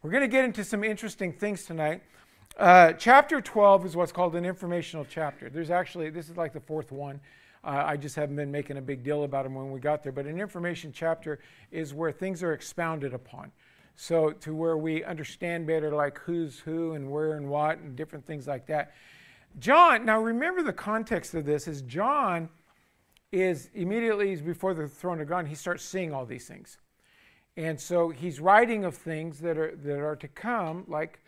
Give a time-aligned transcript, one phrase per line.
[0.00, 2.02] We're going to get into some interesting things tonight.
[2.56, 5.50] Uh, chapter 12 is what's called an informational chapter.
[5.50, 7.18] There's actually, this is like the fourth one.
[7.64, 10.12] Uh, I just haven't been making a big deal about them when we got there.
[10.12, 11.40] But an information chapter
[11.72, 13.50] is where things are expounded upon.
[13.96, 18.24] So, to where we understand better, like who's who and where and what and different
[18.24, 18.92] things like that.
[19.58, 22.48] John, now remember the context of this is John
[23.32, 26.78] is immediately before the throne of God, he starts seeing all these things.
[27.58, 31.18] And so he's writing of things that are that are to come, like,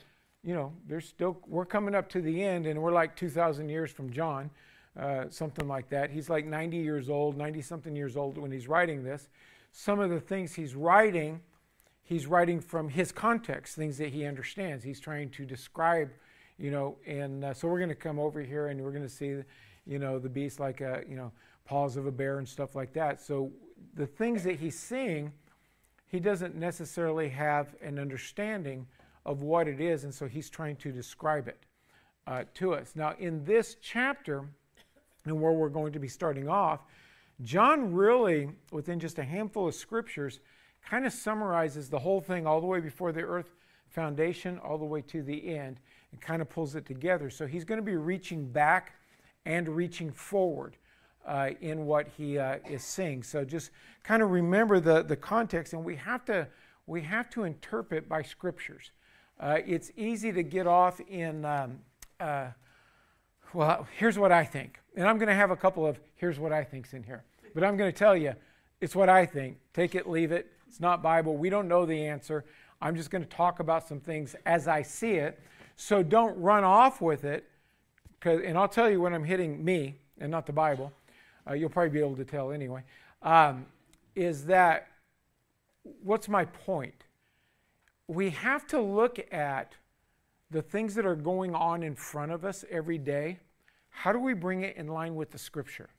[0.45, 3.91] you know, there's still we're coming up to the end, and we're like 2,000 years
[3.91, 4.49] from John,
[4.97, 6.09] uh, something like that.
[6.09, 9.29] He's like 90 years old, 90 something years old when he's writing this.
[9.73, 11.41] Some of the things he's writing,
[12.05, 14.85] he's writing from his context, things that he understands.
[14.85, 16.11] He's trying to describe,
[16.59, 19.09] you know, and uh, so we're going to come over here and we're going to
[19.09, 19.35] see,
[19.85, 21.33] you know, the beast like a, you know,
[21.65, 23.21] paws of a bear and stuff like that.
[23.21, 23.51] So
[23.95, 25.33] the things that he's seeing,
[26.11, 28.87] he doesn't necessarily have an understanding
[29.25, 31.63] of what it is, and so he's trying to describe it
[32.27, 32.93] uh, to us.
[32.97, 34.45] Now, in this chapter,
[35.25, 36.81] and where we're going to be starting off,
[37.43, 40.41] John really, within just a handful of scriptures,
[40.85, 43.55] kind of summarizes the whole thing all the way before the earth
[43.89, 45.79] foundation, all the way to the end,
[46.11, 47.31] and kind of pulls it together.
[47.31, 48.95] So he's going to be reaching back
[49.47, 50.77] and reaching forward
[51.27, 53.23] uh, in what he uh, is saying.
[53.23, 53.71] So just
[54.03, 56.49] kind of remember the, the context, and we have to
[56.87, 58.91] we have to interpret by scriptures.
[59.39, 61.79] Uh, it's easy to get off in um,
[62.19, 62.49] uh,
[63.53, 66.53] well, here's what I think, and I'm going to have a couple of here's what
[66.53, 68.35] I think's in here, but I'm going to tell you
[68.81, 69.59] it's what I think.
[69.75, 70.51] Take it, leave it.
[70.67, 71.37] It's not Bible.
[71.37, 72.45] We don't know the answer.
[72.81, 75.39] I'm just going to talk about some things as I see it.
[75.77, 77.45] So don't run off with it.
[78.25, 80.93] And I'll tell you when I'm hitting me and not the Bible
[81.49, 82.83] uh, you'll probably be able to tell anyway,
[83.23, 83.67] um,
[84.15, 84.89] is that
[86.03, 87.05] what's my point?
[88.07, 89.75] We have to look at
[90.51, 93.39] the things that are going on in front of us every day.
[93.91, 95.91] How do we bring it in line with the scripture?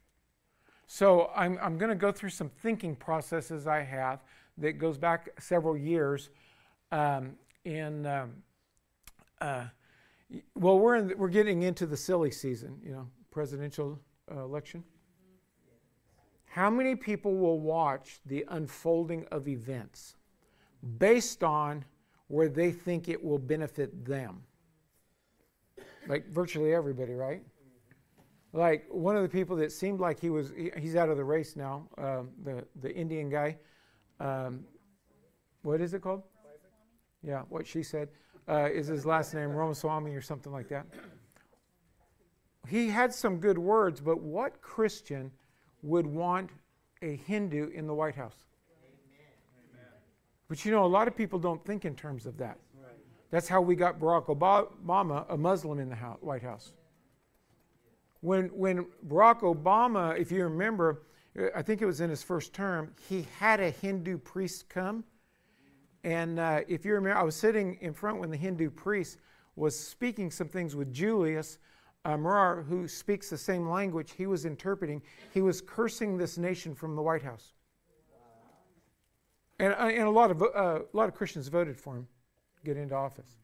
[0.87, 4.19] So I'm, I'm going to go through some thinking processes I have
[4.57, 6.29] that goes back several years.
[6.91, 8.31] Um, in um,
[9.39, 9.65] uh,
[10.55, 13.99] well, we're in, we're getting into the silly season, you know, presidential
[14.29, 14.83] uh, election.
[16.51, 20.17] How many people will watch the unfolding of events
[20.97, 21.85] based on
[22.27, 24.43] where they think it will benefit them?
[26.09, 27.41] Like virtually everybody, right?
[28.51, 31.23] Like one of the people that seemed like he was, he, he's out of the
[31.23, 33.55] race now, uh, the, the Indian guy.
[34.19, 34.65] Um,
[35.61, 36.23] what is it called?
[37.23, 38.09] Yeah, what she said.
[38.49, 40.85] Uh, is his last name Ramaswamy or something like that?
[42.67, 45.31] He had some good words, but what Christian
[45.83, 46.49] would want
[47.01, 48.35] a Hindu in the White House.
[49.73, 49.89] Amen.
[50.47, 52.57] But you know, a lot of people don't think in terms of that.
[53.31, 56.73] That's how we got Barack Obama, a Muslim, in the White House.
[58.19, 61.03] When, when Barack Obama, if you remember,
[61.39, 65.05] uh, I think it was in his first term, he had a Hindu priest come.
[66.03, 69.17] And uh, if you remember, I was sitting in front when the Hindu priest
[69.55, 71.57] was speaking some things with Julius
[72.03, 75.01] uh, Marar, who speaks the same language he was interpreting,
[75.33, 77.53] he was cursing this nation from the White House.
[79.59, 82.07] And, uh, and a, lot of, uh, a lot of Christians voted for him
[82.57, 83.37] to get into office.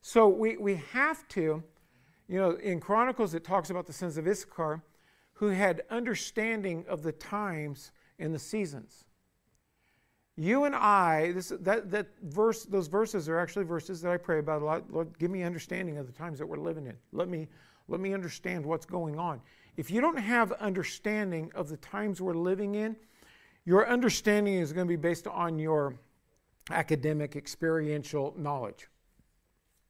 [0.00, 1.62] So we, we have to,
[2.26, 4.82] you know, in Chronicles it talks about the sons of Issachar
[5.34, 9.04] who had understanding of the times and the seasons.
[10.40, 14.38] You and I, this, that, that verse, those verses are actually verses that I pray
[14.38, 14.90] about a lot.
[14.90, 16.96] Lord, give me understanding of the times that we're living in.
[17.12, 17.46] Let me,
[17.88, 19.42] let me understand what's going on.
[19.76, 22.96] If you don't have understanding of the times we're living in,
[23.66, 25.94] your understanding is going to be based on your
[26.70, 28.88] academic, experiential knowledge,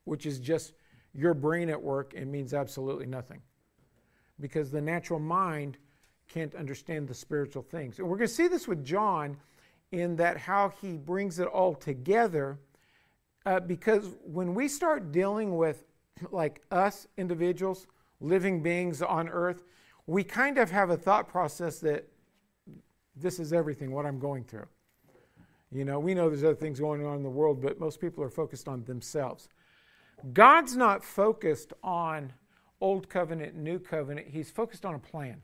[0.02, 0.72] which is just
[1.14, 3.40] your brain at work and means absolutely nothing.
[4.40, 5.78] Because the natural mind
[6.26, 8.00] can't understand the spiritual things.
[8.00, 9.36] And we're going to see this with John
[9.92, 12.58] in that how he brings it all together.
[13.46, 15.84] Uh, because when we start dealing with
[16.30, 17.86] like us individuals,
[18.20, 19.62] living beings on earth,
[20.06, 22.08] we kind of have a thought process that
[23.16, 24.66] this is everything, what I'm going through.
[25.72, 28.24] You know, we know there's other things going on in the world, but most people
[28.24, 29.48] are focused on themselves.
[30.32, 32.32] God's not focused on
[32.80, 34.28] old covenant, new covenant.
[34.28, 35.42] He's focused on a plan.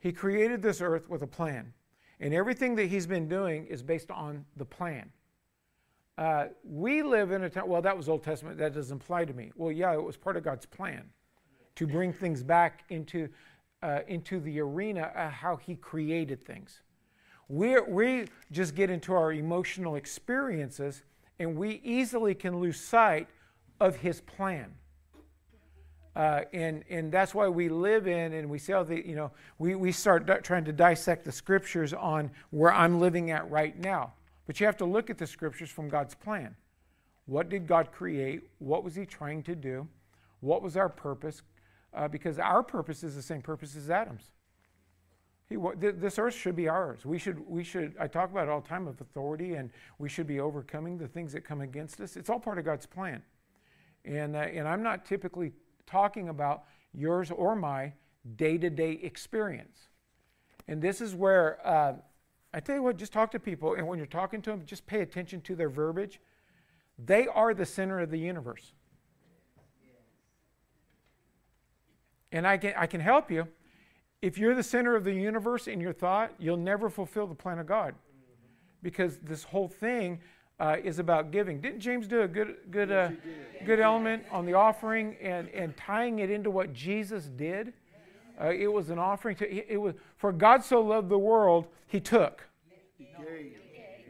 [0.00, 1.72] He created this earth with a plan.
[2.20, 5.10] And everything that he's been doing is based on the plan.
[6.16, 9.34] Uh, we live in a time, well, that was Old Testament, that doesn't apply to
[9.34, 9.52] me.
[9.54, 11.10] Well, yeah, it was part of God's plan
[11.74, 13.28] to bring things back into,
[13.82, 16.80] uh, into the arena of how he created things.
[17.48, 21.02] we we just get into our emotional experiences
[21.38, 23.28] and we easily can lose sight
[23.78, 24.74] of his plan.
[26.16, 29.74] Uh, and, and that's why we live in and we how the, you know, we,
[29.74, 34.14] we start di- trying to dissect the scriptures on where I'm living at right now.
[34.46, 36.56] But you have to look at the scriptures from God's plan.
[37.26, 38.48] What did God create?
[38.60, 39.86] What was he trying to do?
[40.40, 41.42] What was our purpose?
[41.92, 44.30] Uh, because our purpose is the same purpose as Adam's.
[45.50, 47.04] He, this earth should be ours.
[47.04, 50.08] We should, we should, I talk about it all the time of authority, and we
[50.08, 52.16] should be overcoming the things that come against us.
[52.16, 53.22] It's all part of God's plan.
[54.06, 55.52] And, uh, and I'm not typically
[55.86, 57.92] talking about yours or my
[58.36, 59.88] day to day experience.
[60.68, 61.94] And this is where uh,
[62.52, 64.86] I tell you what, just talk to people, and when you're talking to them, just
[64.86, 66.20] pay attention to their verbiage.
[66.98, 68.72] They are the center of the universe.
[72.32, 73.46] And I can, I can help you.
[74.22, 77.58] If you're the center of the universe in your thought, you'll never fulfill the plan
[77.58, 77.94] of God.
[78.82, 80.20] Because this whole thing
[80.58, 81.60] uh, is about giving.
[81.60, 83.10] Didn't James do a good, good, uh,
[83.64, 87.72] good element on the offering and, and tying it into what Jesus did?
[88.40, 92.00] Uh, it was an offering to, it was, for God so loved the world, he
[92.00, 92.46] took.
[92.98, 93.52] He gave.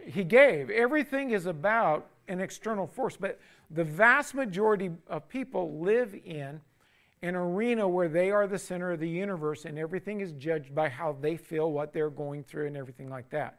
[0.04, 0.70] He gave.
[0.70, 3.40] Everything is about an external force, but
[3.70, 6.60] the vast majority of people live in
[7.22, 10.88] an arena where they are the center of the universe and everything is judged by
[10.88, 13.58] how they feel, what they're going through, and everything like that.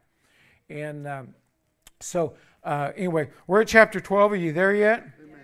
[0.69, 1.33] And um,
[1.99, 2.35] so,
[2.67, 4.33] uh, anyway, we're at chapter 12.
[4.33, 4.99] Are you there yet?
[4.99, 5.39] Amen.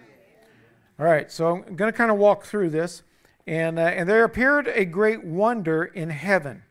[0.99, 3.03] All right, so I'm going to kind of walk through this.
[3.47, 6.63] And, uh, and there appeared a great wonder in heaven,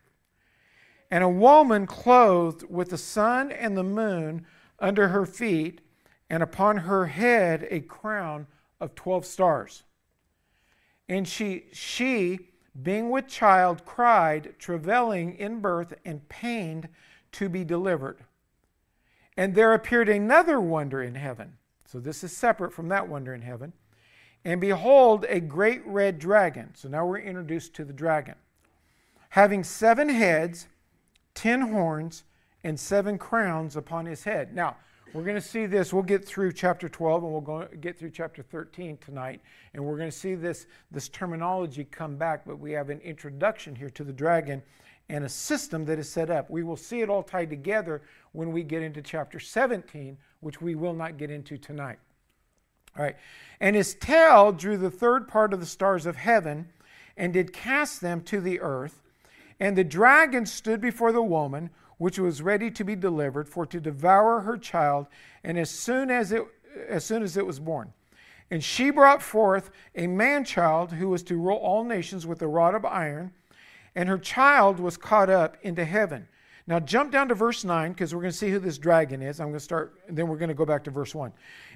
[1.10, 4.46] and a woman clothed with the sun and the moon
[4.78, 5.80] under her feet,
[6.28, 8.46] and upon her head a crown
[8.80, 9.84] of 12 stars.
[11.08, 12.38] And she, she,
[12.82, 16.88] being with child, cried, travailing in birth and pained
[17.32, 18.24] to be delivered.
[19.36, 21.54] And there appeared another wonder in heaven.
[21.86, 23.72] So this is separate from that wonder in heaven.
[24.44, 26.74] And behold, a great red dragon.
[26.74, 28.34] So now we're introduced to the dragon.
[29.30, 30.66] Having seven heads,
[31.34, 32.24] ten horns,
[32.64, 34.54] and seven crowns upon his head.
[34.54, 34.76] Now,
[35.12, 35.92] we're going to see this.
[35.92, 39.42] We'll get through chapter 12 and we'll go, get through chapter 13 tonight.
[39.74, 43.74] And we're going to see this, this terminology come back, but we have an introduction
[43.74, 44.62] here to the dragon
[45.12, 46.48] and a system that is set up.
[46.48, 48.00] We will see it all tied together
[48.32, 51.98] when we get into chapter 17, which we will not get into tonight.
[52.96, 53.16] All right.
[53.60, 56.70] And his tail drew the third part of the stars of heaven
[57.14, 59.02] and did cast them to the earth.
[59.60, 61.68] And the dragon stood before the woman
[61.98, 65.06] which was ready to be delivered for to devour her child
[65.44, 66.42] and as soon as it
[66.88, 67.92] as soon as it was born
[68.50, 72.48] and she brought forth a man child who was to rule all nations with a
[72.48, 73.30] rod of iron
[73.94, 76.28] and her child was caught up into heaven
[76.66, 79.40] now jump down to verse 9 because we're going to see who this dragon is
[79.40, 81.32] i'm going to start then we're going to go back to verse 1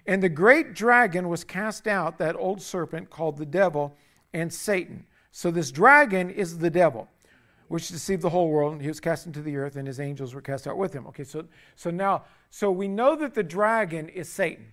[0.07, 3.97] and the great dragon was cast out that old serpent called the devil
[4.33, 7.09] and satan so this dragon is the devil
[7.69, 10.35] which deceived the whole world, and he was cast into the earth, and his angels
[10.35, 11.07] were cast out with him.
[11.09, 14.73] Okay, so, so now, so we know that the dragon is Satan.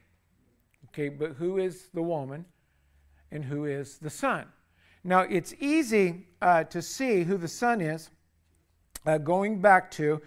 [0.89, 2.45] Okay, but who is the woman
[3.31, 4.45] and who is the son?
[5.03, 8.09] Now, it's easy uh, to see who the son is
[9.05, 10.21] uh, going back to,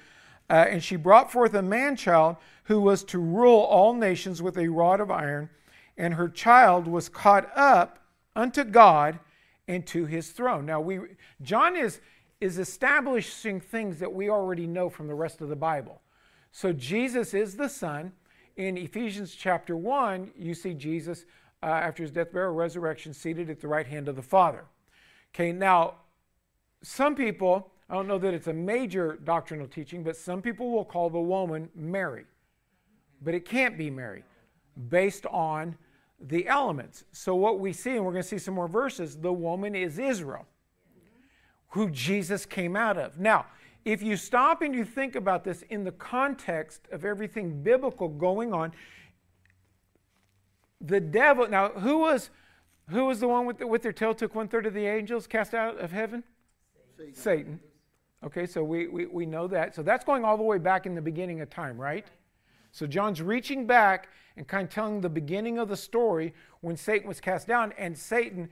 [0.50, 4.58] uh, and she brought forth a man child who was to rule all nations with
[4.58, 5.48] a rod of iron,
[5.96, 7.98] and her child was caught up
[8.34, 9.18] unto God
[9.66, 10.66] and to his throne.
[10.66, 11.00] Now, we,
[11.42, 12.00] John is
[12.40, 16.00] is establishing things that we already know from the rest of the Bible.
[16.52, 18.12] So Jesus is the Son.
[18.56, 21.24] In Ephesians chapter 1, you see Jesus,
[21.66, 24.64] uh, after his death, burial, resurrection, seated at the right hand of the Father.
[25.34, 25.94] Okay, now,
[26.82, 30.84] some people, I don't know that it's a major doctrinal teaching, but some people will
[30.84, 32.24] call the woman Mary.
[33.20, 34.22] But it can't be Mary
[34.88, 35.76] based on
[36.20, 37.02] the elements.
[37.10, 39.98] So, what we see, and we're going to see some more verses, the woman is
[39.98, 40.46] Israel
[41.70, 43.18] who Jesus came out of.
[43.18, 43.46] Now,
[43.84, 48.54] if you stop and you think about this in the context of everything biblical going
[48.54, 48.72] on,
[50.80, 52.30] the devil, now, who was.
[52.90, 55.26] Who was the one with, the, with their tail took one third of the angels
[55.26, 56.22] cast out of heaven?
[56.96, 57.14] Satan.
[57.14, 57.60] Satan.
[58.24, 59.74] Okay, so we, we, we know that.
[59.74, 62.06] So that's going all the way back in the beginning of time, right?
[62.70, 67.08] So John's reaching back and kind of telling the beginning of the story when Satan
[67.08, 68.48] was cast down, and Satan,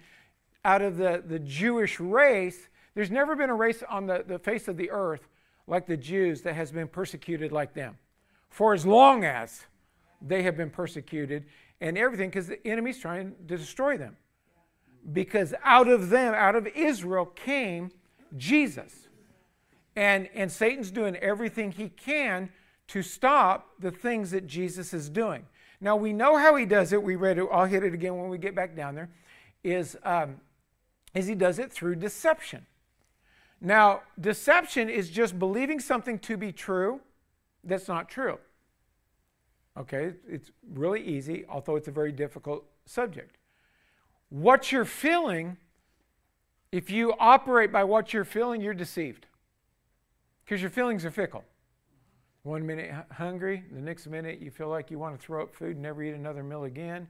[0.64, 4.66] out of the, the Jewish race, there's never been a race on the, the face
[4.66, 5.28] of the earth
[5.66, 7.99] like the Jews that has been persecuted like them.
[8.50, 9.66] For as long as
[10.21, 11.45] they have been persecuted
[11.81, 14.16] and everything, because the enemy's trying to destroy them.
[15.12, 17.90] Because out of them, out of Israel, came
[18.37, 19.09] Jesus.
[19.97, 22.50] And, and Satan's doing everything he can
[22.88, 25.47] to stop the things that Jesus is doing.
[25.81, 27.02] Now we know how he does it.
[27.02, 27.47] We read it.
[27.50, 29.11] I'll hit it again when we get back down there.
[29.62, 30.40] Is um,
[31.14, 32.66] is he does it through deception.
[33.61, 37.00] Now deception is just believing something to be true
[37.62, 38.38] that's not true.
[39.78, 43.38] Okay, it's really easy, although it's a very difficult subject.
[44.28, 45.57] What you're feeling,
[46.71, 49.26] if you operate by what you're feeling, you're deceived
[50.45, 51.45] because your feelings are fickle.
[52.43, 55.73] One minute hungry, the next minute you feel like you want to throw up food
[55.73, 57.09] and never eat another meal again.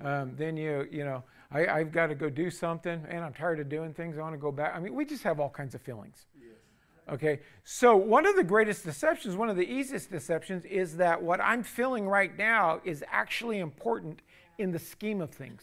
[0.00, 3.60] Um, then you, you know, I, I've got to go do something, and I'm tired
[3.60, 4.18] of doing things.
[4.18, 4.74] I want to go back.
[4.76, 6.26] I mean, we just have all kinds of feelings.
[7.12, 11.38] Okay, so one of the greatest deceptions, one of the easiest deceptions, is that what
[11.40, 14.22] I'm feeling right now is actually important
[14.58, 15.62] in the scheme of things.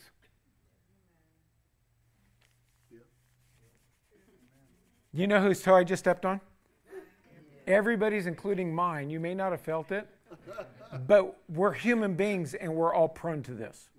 [5.13, 6.39] You know whose toe I just stepped on?
[7.67, 9.10] Everybody's, including mine.
[9.10, 10.07] You may not have felt it,
[11.07, 13.89] but we're human beings and we're all prone to this.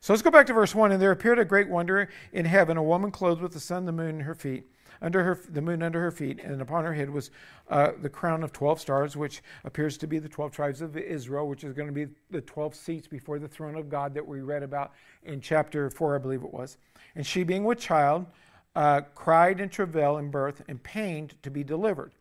[0.00, 0.92] So let's go back to verse 1.
[0.92, 3.92] And there appeared a great wonder in heaven a woman clothed with the sun, the
[3.92, 4.66] moon, and her feet,
[5.00, 7.30] under her, the moon under her feet, and upon her head was
[7.70, 11.48] uh, the crown of 12 stars, which appears to be the 12 tribes of Israel,
[11.48, 14.40] which is going to be the 12 seats before the throne of God that we
[14.40, 16.76] read about in chapter 4, I believe it was.
[17.14, 18.26] And she, being with child,
[18.74, 22.12] uh, cried in travail in birth and pained to be delivered.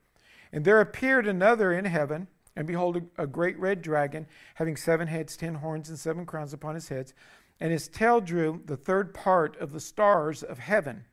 [0.51, 5.07] And there appeared another in heaven, and behold, a, a great red dragon, having seven
[5.07, 7.13] heads, ten horns, and seven crowns upon his heads.
[7.59, 11.05] And his tail drew the third part of the stars of heaven,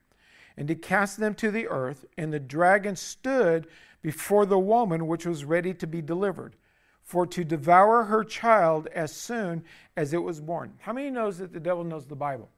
[0.59, 2.05] and he cast them to the earth.
[2.19, 3.69] And the dragon stood
[4.03, 6.57] before the woman which was ready to be delivered,
[7.05, 9.65] for to devour her child as soon
[9.97, 10.75] as it was born.
[10.81, 12.51] How many knows that the devil knows the Bible?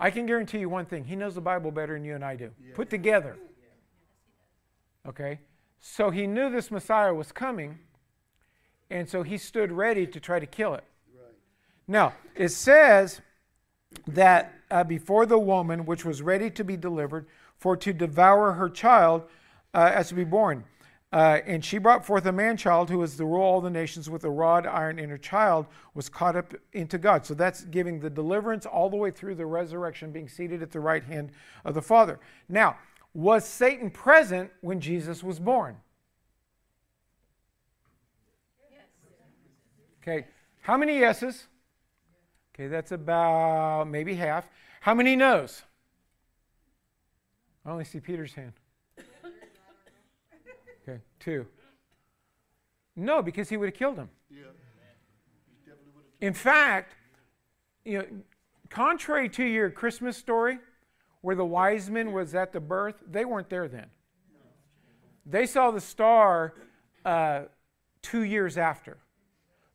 [0.00, 2.36] I can guarantee you one thing he knows the Bible better than you and I
[2.36, 2.50] do.
[2.74, 3.36] Put together.
[5.06, 5.40] Okay?
[5.80, 7.78] So he knew this Messiah was coming,
[8.90, 10.84] and so he stood ready to try to kill it.
[11.14, 11.34] Right.
[11.86, 13.20] Now, it says
[14.06, 18.68] that uh, before the woman, which was ready to be delivered, for to devour her
[18.68, 19.22] child
[19.74, 20.64] uh, as to be born.
[21.10, 24.10] Uh, and she brought forth a man child who was to rule all the nations
[24.10, 27.24] with a rod iron, and her child was caught up into God.
[27.24, 30.80] So that's giving the deliverance all the way through the resurrection, being seated at the
[30.80, 31.32] right hand
[31.64, 32.20] of the Father.
[32.48, 32.76] Now,
[33.14, 35.76] was Satan present when Jesus was born?
[38.70, 38.82] Yes.
[40.02, 40.26] Okay,
[40.60, 41.46] how many yeses?
[42.58, 44.50] Okay, that's about maybe half.
[44.80, 45.62] How many knows?
[47.64, 48.52] I only see Peter's hand.
[50.82, 51.46] Okay, two.
[52.96, 54.08] No, because he would have killed him.
[54.28, 54.38] Yeah.
[56.20, 56.96] In fact,
[57.84, 58.06] you know,
[58.70, 60.58] contrary to your Christmas story,
[61.20, 63.86] where the wise men was at the birth, they weren't there then.
[65.24, 66.54] They saw the star
[67.04, 67.42] uh,
[68.02, 68.98] two years after.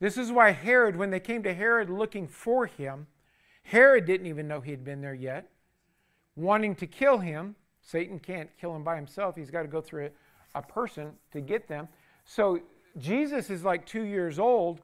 [0.03, 3.07] This is why Herod, when they came to Herod looking for him,
[3.63, 5.50] Herod didn't even know he had been there yet,
[6.36, 7.55] wanting to kill him.
[7.81, 9.38] Satan can't kill him by himself.
[9.38, 10.10] He's got to go through
[10.55, 11.88] a, a person to get them.
[12.25, 12.60] So
[12.98, 14.81] Jesus is like two years old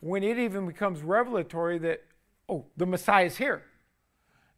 [0.00, 2.02] when it even becomes revelatory that,
[2.48, 3.64] oh, the Messiah is here.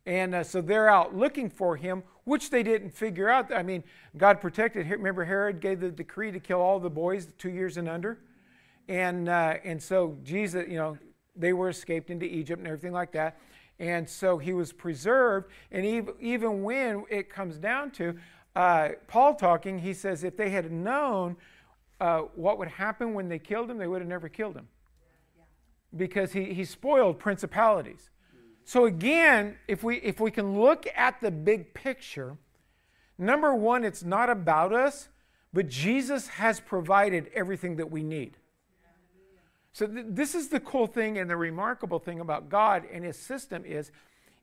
[0.06, 3.52] And uh, so they're out looking for him, which they didn't figure out.
[3.52, 3.82] I mean,
[4.16, 4.88] God protected.
[4.88, 8.20] Remember, Herod gave the decree to kill all the boys two years and under.
[8.88, 10.98] And, uh, and so Jesus, you know,
[11.36, 13.38] they were escaped into Egypt and everything like that.
[13.78, 15.50] And so he was preserved.
[15.72, 18.16] And even, even when it comes down to
[18.54, 21.36] uh, Paul talking, he says if they had known
[22.00, 24.68] uh, what would happen when they killed him, they would have never killed him.
[25.96, 28.10] Because he, he spoiled principalities.
[28.64, 32.36] So again, if we if we can look at the big picture,
[33.18, 35.08] number one, it's not about us,
[35.52, 38.38] but Jesus has provided everything that we need.
[39.74, 43.18] So th- this is the cool thing and the remarkable thing about God and his
[43.18, 43.90] system is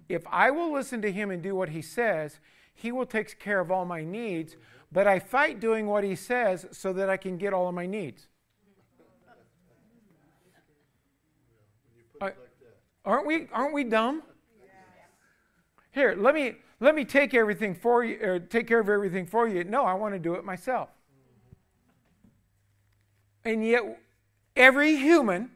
[0.09, 2.39] if I will listen to him and do what he says,
[2.73, 4.57] he will take care of all my needs,
[4.91, 7.85] but I fight doing what he says so that I can get all of my
[7.85, 8.27] needs.
[12.19, 12.31] Uh,
[13.05, 14.23] aren't we, aren't we dumb?
[15.93, 19.47] Here, let me, let me take everything for you, or take care of everything for
[19.47, 19.63] you.
[19.63, 20.89] No, I want to do it myself.
[23.45, 23.97] And yet,
[24.55, 25.51] every human,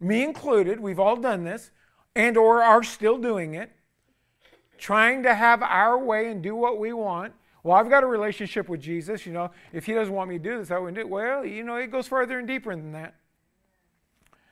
[0.00, 1.70] me included, we've all done this,
[2.14, 3.70] and or are still doing it,
[4.76, 7.32] trying to have our way and do what we want.
[7.62, 9.26] Well, I've got a relationship with Jesus.
[9.26, 11.08] You know, if he doesn't want me to do this, I wouldn't do it.
[11.08, 13.14] Well, you know, it goes further and deeper than that.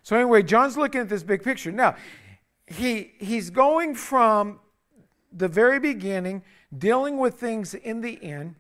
[0.02, 1.72] So anyway, John's looking at this big picture.
[1.72, 1.96] Now,
[2.66, 4.60] he he's going from
[5.32, 6.42] the very beginning,
[6.76, 8.56] dealing with things in the end,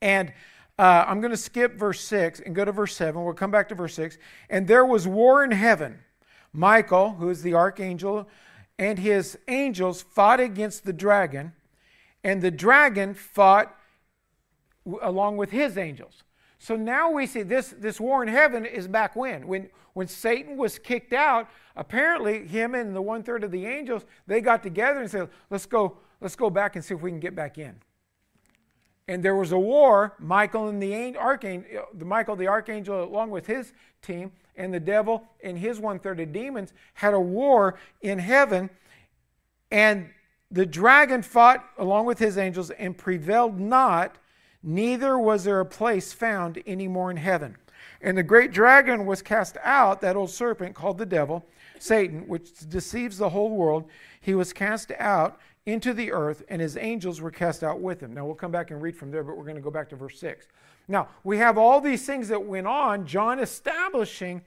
[0.00, 0.32] and
[0.78, 3.22] uh, I'm going to skip verse 6 and go to verse 7.
[3.22, 4.18] We'll come back to verse 6.
[4.50, 6.00] And there was war in heaven.
[6.52, 8.28] Michael, who is the archangel,
[8.78, 11.52] and his angels fought against the dragon,
[12.24, 13.74] and the dragon fought
[15.02, 16.24] along with his angels.
[16.58, 19.46] So now we see this, this war in heaven is back when?
[19.46, 24.04] When when Satan was kicked out, apparently him and the one third of the angels,
[24.26, 27.18] they got together and said, Let's go, let's go back and see if we can
[27.18, 27.76] get back in.
[29.08, 33.72] And there was a war, Michael and the archangel, Michael the archangel, along with his
[34.02, 38.68] team, and the devil and his one third of demons had a war in heaven.
[39.70, 40.10] And
[40.50, 44.18] the dragon fought along with his angels and prevailed not,
[44.62, 47.56] neither was there a place found any more in heaven.
[48.00, 51.46] And the great dragon was cast out, that old serpent called the devil,
[51.78, 53.88] Satan, which deceives the whole world.
[54.20, 58.14] He was cast out into the earth, and his angels were cast out with him.
[58.14, 59.96] Now we'll come back and read from there, but we're going to go back to
[59.96, 60.46] verse 6.
[60.88, 64.42] Now, we have all these things that went on, John establishing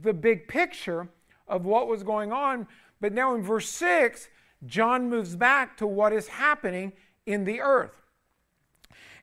[0.00, 1.08] the big picture
[1.48, 2.68] of what was going on.
[3.00, 4.28] But now in verse 6,
[4.64, 6.92] John moves back to what is happening
[7.26, 7.90] in the earth.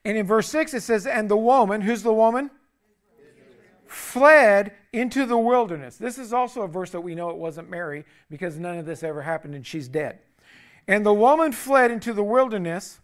[0.03, 2.51] And in verse 6, it says, And the woman, who's the woman?
[3.89, 5.98] fled into the wilderness.
[5.98, 9.01] This is also a verse that we know it wasn't Mary because none of this
[9.01, 10.19] ever happened and she's dead.
[10.89, 13.00] And the woman fled into the wilderness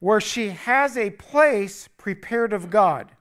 [0.00, 3.12] where she has a place prepared of God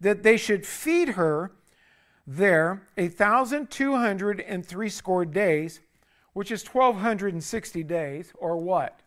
[0.00, 1.50] that they should feed her
[2.28, 5.80] there a thousand two hundred and three score days,
[6.32, 9.00] which is 1260 days, or what?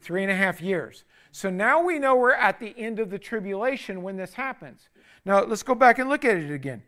[0.00, 1.04] Three and a half years.
[1.30, 4.88] So now we know we're at the end of the tribulation when this happens.
[5.24, 6.82] Now let's go back and look at it again.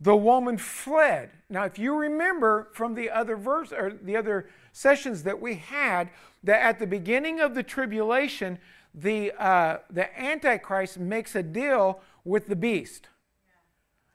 [0.00, 1.30] The woman fled.
[1.50, 6.10] Now, if you remember from the other verse or the other sessions that we had,
[6.44, 8.58] that at the beginning of the tribulation,
[8.94, 13.08] the uh, the Antichrist makes a deal with the beast.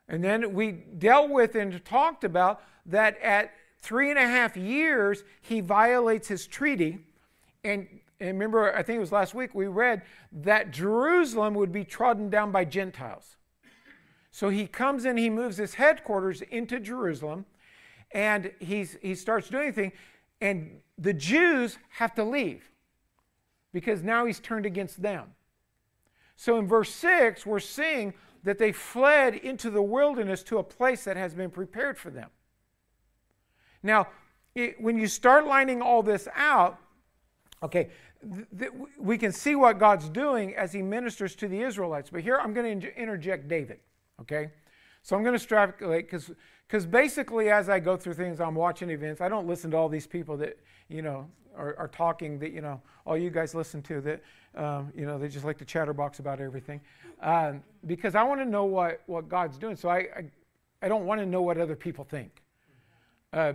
[0.08, 5.24] And then we dealt with and talked about that at three and a half years,
[5.42, 7.00] he violates his treaty.
[7.64, 7.88] And,
[8.20, 12.30] and remember, I think it was last week, we read that Jerusalem would be trodden
[12.30, 13.36] down by Gentiles.
[14.34, 17.46] So he comes in, he moves his headquarters into Jerusalem,
[18.12, 19.94] and he's, he starts doing things,
[20.42, 22.72] and the Jews have to leave
[23.74, 25.36] because now he's turned against them.
[26.36, 31.04] So in verse 6, we're seeing that they fled into the wilderness to a place
[31.04, 32.32] that has been prepared for them.
[33.84, 34.08] Now,
[34.56, 36.80] it, when you start lining all this out,
[37.62, 42.10] okay, th- th- we can see what God's doing as he ministers to the Israelites.
[42.10, 43.80] But here I'm going to interject David.
[44.24, 44.52] Okay?
[45.04, 46.32] So I'm going to extrapolate because
[46.68, 49.22] because basically as I go through things, I'm watching events.
[49.22, 50.58] I don't listen to all these people that
[50.88, 54.24] you know are, are talking that you know all you guys listen to that
[54.56, 56.82] um, you know they just like to chatterbox about everything
[57.22, 59.76] um, because I want to know what what God's doing.
[59.76, 60.32] So I I,
[60.82, 62.42] I don't want to know what other people think
[63.34, 63.54] uh,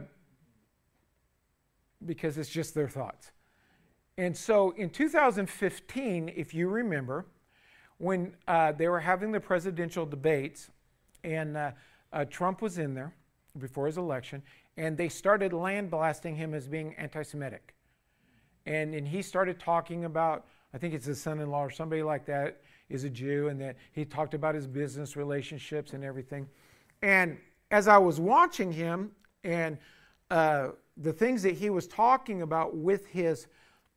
[2.04, 3.32] because it's just their thoughts.
[4.18, 7.24] And so in 2015, if you remember,
[7.98, 10.70] when uh, they were having the presidential debates,
[11.24, 11.70] and uh,
[12.12, 13.12] uh, Trump was in there
[13.58, 14.42] before his election,
[14.76, 17.74] and they started land blasting him as being anti Semitic.
[18.66, 22.02] And, and he started talking about, I think it's his son in law or somebody
[22.02, 26.48] like that is a Jew, and that he talked about his business relationships and everything.
[27.02, 27.38] And
[27.70, 29.10] as I was watching him
[29.44, 29.78] and
[30.30, 33.46] uh, the things that he was talking about with his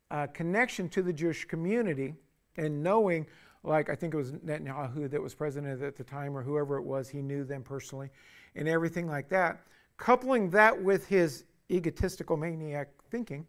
[0.10, 2.14] uh, connection to the Jewish community
[2.58, 3.26] and knowing
[3.64, 6.84] like I think it was Netanyahu that was president at the time, or whoever it
[6.84, 8.10] was, he knew them personally,
[8.56, 9.62] and everything like that.
[9.98, 13.46] Coupling that with his egotistical maniac thinking,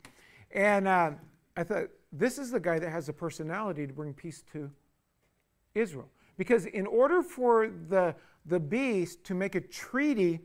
[0.51, 1.12] and uh,
[1.57, 4.70] I thought this is the guy that has the personality to bring peace to
[5.75, 6.09] Israel.
[6.37, 8.14] Because in order for the
[8.46, 10.40] the beast to make a treaty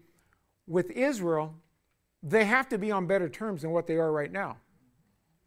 [0.67, 1.55] with Israel,
[2.23, 4.57] they have to be on better terms than what they are right now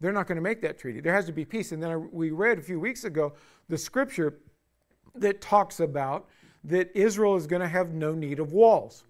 [0.01, 0.99] they're not going to make that treaty.
[0.99, 1.71] There has to be peace.
[1.71, 3.33] And then we read a few weeks ago
[3.69, 4.39] the scripture
[5.15, 6.27] that talks about
[6.63, 9.05] that Israel is going to have no need of walls.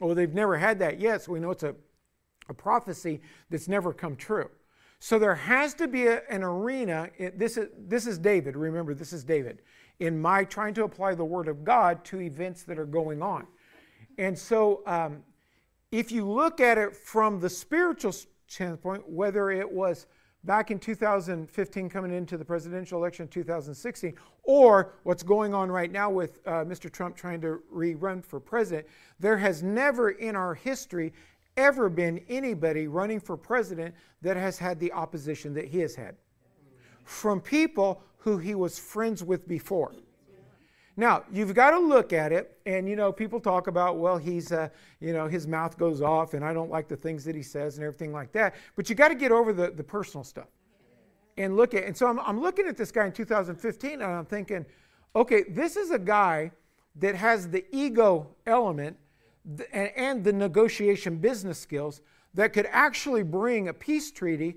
[0.00, 1.74] Well, they've never had that yet, so we know it's a,
[2.48, 4.50] a prophecy that's never come true.
[4.98, 7.10] So there has to be a, an arena.
[7.36, 8.56] This is, this is David.
[8.56, 9.62] Remember, this is David.
[10.00, 13.46] In my trying to apply the word of God to events that are going on.
[14.18, 15.22] And so um,
[15.90, 18.14] if you look at it from the spiritual
[18.46, 20.06] standpoint, whether it was
[20.44, 25.92] back in 2015 coming into the presidential election in 2016, or what's going on right
[25.92, 26.90] now with uh, Mr.
[26.90, 28.86] Trump trying to rerun for president,
[29.20, 31.12] there has never in our history
[31.56, 36.16] ever been anybody running for president that has had the opposition that he has had
[37.04, 39.92] from people who he was friends with before.
[40.96, 44.52] Now, you've got to look at it, and you know, people talk about, well, he's,
[44.52, 44.68] uh,
[45.00, 47.78] you know, his mouth goes off, and I don't like the things that he says
[47.78, 48.54] and everything like that.
[48.76, 50.48] But you got to get over the, the personal stuff
[51.38, 51.84] and look at.
[51.84, 54.66] And so I'm, I'm looking at this guy in 2015, and I'm thinking,
[55.16, 56.50] okay, this is a guy
[56.96, 58.96] that has the ego element
[59.72, 62.02] and, and the negotiation business skills
[62.34, 64.56] that could actually bring a peace treaty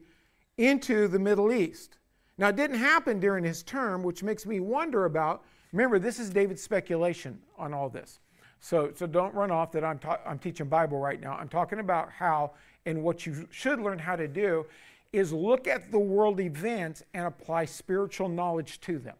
[0.58, 1.98] into the Middle East.
[2.38, 5.44] Now, it didn't happen during his term, which makes me wonder about
[5.76, 8.20] Remember, this is David's speculation on all this.
[8.62, 11.34] So, so don't run off that I'm, ta- I'm teaching Bible right now.
[11.34, 12.52] I'm talking about how
[12.86, 14.66] and what you should learn how to do
[15.12, 19.18] is look at the world events and apply spiritual knowledge to them.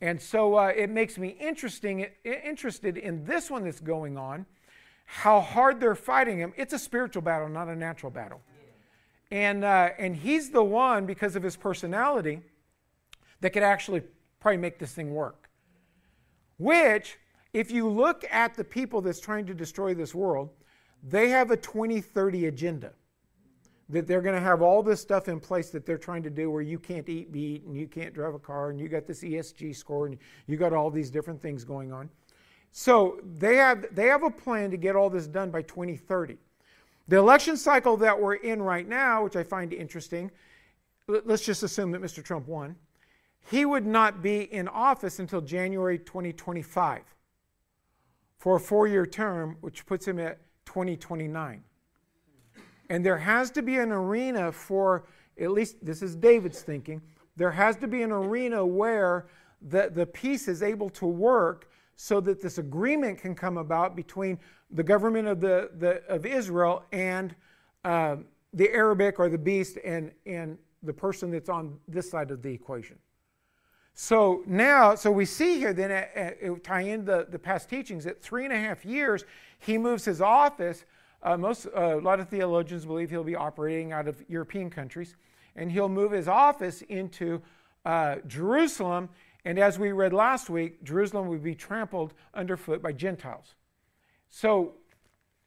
[0.00, 4.46] And so uh, it makes me interesting, interested in this one that's going on,
[5.04, 6.54] how hard they're fighting him.
[6.56, 8.40] It's a spiritual battle, not a natural battle.
[9.30, 12.40] And, uh, and he's the one, because of his personality,
[13.42, 14.02] that could actually
[14.40, 15.47] probably make this thing work.
[16.58, 17.18] Which,
[17.52, 20.50] if you look at the people that's trying to destroy this world,
[21.02, 22.92] they have a 2030 agenda.
[23.88, 26.50] That they're going to have all this stuff in place that they're trying to do
[26.50, 29.22] where you can't eat meat and you can't drive a car and you got this
[29.22, 32.10] ESG score and you got all these different things going on.
[32.70, 36.36] So they have, they have a plan to get all this done by 2030.
[37.06, 40.30] The election cycle that we're in right now, which I find interesting,
[41.06, 42.22] let's just assume that Mr.
[42.22, 42.76] Trump won
[43.50, 47.02] he would not be in office until January 2025
[48.38, 51.62] for a four year term, which puts him at 2029.
[52.90, 55.06] And there has to be an arena for,
[55.40, 57.00] at least this is David's thinking,
[57.36, 59.28] there has to be an arena where
[59.62, 64.38] the, the peace is able to work so that this agreement can come about between
[64.70, 67.34] the government of, the, the of Israel and
[67.84, 68.16] uh,
[68.52, 72.50] the Arabic or the beast and, and the person that's on this side of the
[72.50, 72.98] equation.
[74.00, 78.44] So now, so we see here then, tie in the, the past teachings, that three
[78.44, 79.24] and a half years,
[79.58, 80.84] he moves his office.
[81.20, 85.16] Uh, most, uh, a lot of theologians believe he'll be operating out of European countries,
[85.56, 87.42] and he'll move his office into
[87.84, 89.08] uh, Jerusalem.
[89.44, 93.56] And as we read last week, Jerusalem would be trampled underfoot by Gentiles.
[94.30, 94.74] So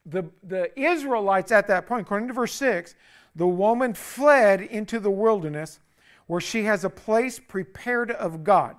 [0.06, 2.96] the, the Israelites at that point, according to verse 6,
[3.34, 5.80] the woman fled into the wilderness
[6.32, 8.78] where she has a place prepared of God.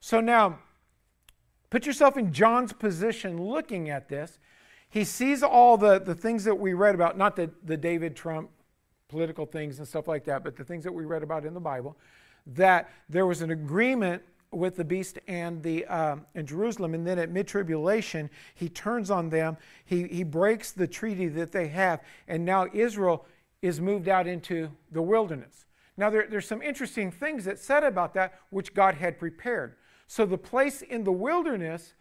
[0.00, 0.58] So now,
[1.70, 4.40] put yourself in John's position looking at this.
[4.90, 8.50] He sees all the, the things that we read about, not the, the David Trump
[9.06, 11.60] political things and stuff like that, but the things that we read about in the
[11.60, 11.96] Bible,
[12.48, 17.16] that there was an agreement with the beast and the um, in Jerusalem, and then
[17.16, 19.56] at mid tribulation, he turns on them.
[19.84, 23.24] He he breaks the treaty that they have, and now Israel
[23.62, 25.66] is moved out into the wilderness.
[25.96, 29.76] Now, there, there's some interesting things that said about that which God had prepared.
[30.06, 31.94] So, the place in the wilderness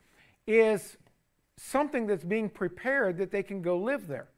[0.48, 0.98] is
[1.58, 4.30] something that's being prepared that they can go live there.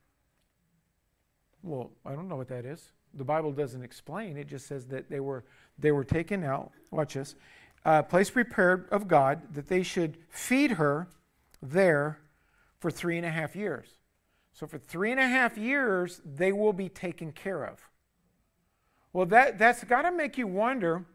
[1.62, 2.92] Well, I don't know what that is.
[3.14, 4.38] The Bible doesn't explain.
[4.38, 5.46] It just says that they were
[5.80, 6.72] they were taken out.
[6.92, 7.36] Watch this.
[7.86, 11.08] Uh, place prepared of God that they should feed her
[11.62, 12.20] there
[12.80, 13.88] for three and a half years.
[14.54, 17.90] So for three and a half years, they will be taken care of.
[19.14, 21.06] Well, that, that's got to make you wonder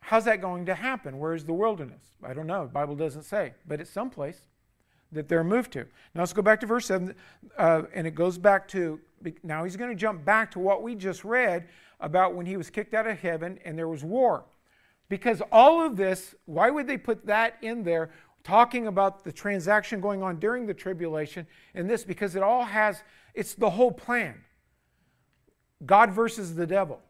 [0.00, 1.18] how's that going to happen?
[1.18, 2.02] Where's the wilderness?
[2.22, 2.64] I don't know.
[2.64, 4.40] The Bible doesn't say, but it's someplace
[5.12, 5.80] that they're moved to.
[6.14, 7.14] Now let's go back to verse 7,
[7.58, 9.00] uh, and it goes back to
[9.42, 11.68] now he's going to jump back to what we just read
[12.00, 14.44] about when he was kicked out of heaven and there was war.
[15.08, 18.10] Because all of this, why would they put that in there,
[18.44, 22.04] talking about the transaction going on during the tribulation and this?
[22.04, 23.02] Because it all has,
[23.34, 24.40] it's the whole plan.
[25.84, 27.00] God versus the devil.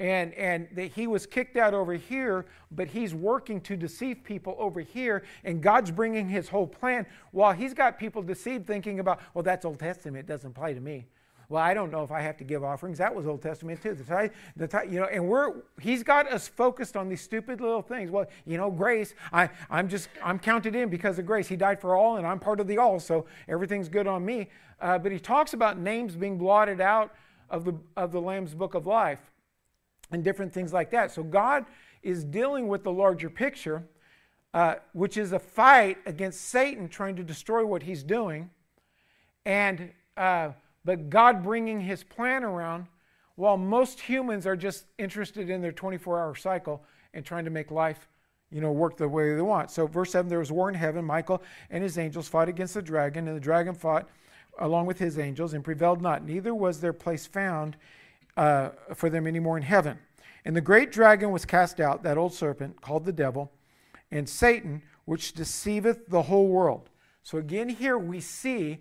[0.00, 4.54] And, and that he was kicked out over here, but he's working to deceive people
[4.56, 9.20] over here, and God's bringing his whole plan while he's got people deceived thinking about,
[9.34, 11.06] well, that's Old Testament, it doesn't apply to me.
[11.50, 12.98] Well, I don't know if I have to give offerings.
[12.98, 13.94] That was Old Testament too.
[13.94, 17.62] The tithe, the tithe, you know, and we're he's got us focused on these stupid
[17.62, 18.10] little things.
[18.10, 19.14] Well, you know, grace.
[19.32, 21.48] I I'm just I'm counted in because of grace.
[21.48, 24.50] He died for all, and I'm part of the all, so everything's good on me.
[24.78, 27.14] Uh, but he talks about names being blotted out
[27.50, 29.20] of the, of the Lamb's book of life
[30.10, 31.10] and different things like that.
[31.10, 31.66] So God
[32.02, 33.84] is dealing with the larger picture,
[34.54, 38.50] uh, which is a fight against Satan trying to destroy what he's doing,
[39.44, 40.50] and uh,
[40.84, 42.86] but God bringing his plan around
[43.36, 46.82] while most humans are just interested in their 24 hour cycle
[47.14, 48.08] and trying to make life
[48.50, 49.70] you know work the way they want.
[49.70, 51.04] So verse 7 there was war in heaven.
[51.04, 54.08] Michael and his angels fought against the dragon and the dragon fought
[54.58, 57.76] along with his angels and prevailed not, neither was their place found
[58.36, 59.98] uh, for them any more in heaven.
[60.44, 63.52] And the great dragon was cast out, that old serpent called the devil
[64.10, 66.88] and Satan, which deceiveth the whole world.
[67.22, 68.78] So again, here we see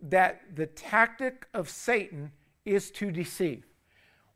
[0.00, 2.32] that the tactic of Satan
[2.64, 3.64] is to deceive.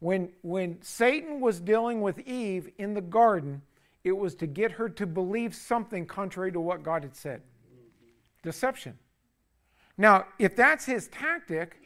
[0.01, 3.63] When, when Satan was dealing with Eve in the garden,
[4.05, 7.43] it was to get her to believe something contrary to what God had said.
[8.43, 8.97] Deception.
[9.99, 11.77] Now, if that's his tactic,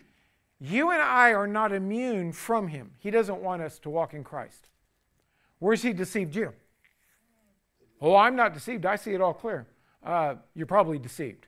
[0.60, 2.92] you and I are not immune from him.
[2.98, 4.68] He doesn't want us to walk in Christ.
[5.58, 6.52] Where's he deceived you?
[8.00, 8.84] Oh, I'm not deceived.
[8.84, 9.66] I see it all clear.
[10.04, 11.46] Uh, you're probably deceived.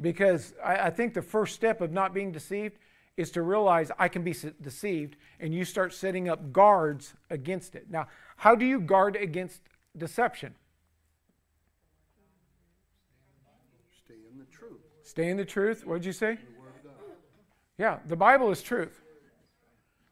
[0.00, 2.78] Because I, I think the first step of not being deceived
[3.16, 7.90] is to realize I can be deceived and you start setting up guards against it.
[7.90, 9.60] Now, how do you guard against
[9.96, 10.54] deception?
[14.04, 14.80] Stay in the truth.
[15.08, 15.86] Stay in the truth.
[15.86, 16.36] What did you say?
[17.78, 19.00] Yeah, the Bible is truth.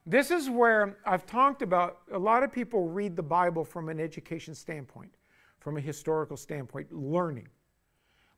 [0.07, 4.01] This is where I've talked about a lot of people read the Bible from an
[4.01, 5.13] education standpoint,
[5.61, 7.49] from a historical standpoint, learning.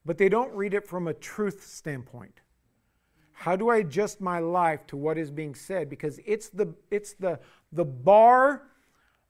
[0.04, 2.40] But they don't read it from a truth standpoint.
[3.30, 5.88] How do I adjust my life to what is being said?
[5.88, 7.38] Because it's the, it's the,
[7.70, 8.62] the bar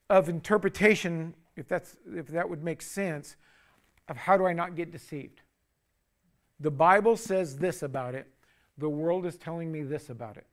[0.08, 3.36] of interpretation, if, that's, if that would make sense,
[4.08, 5.42] of how do I not get deceived.
[6.60, 8.26] The Bible says this about it.
[8.78, 10.46] The world is telling me this about it.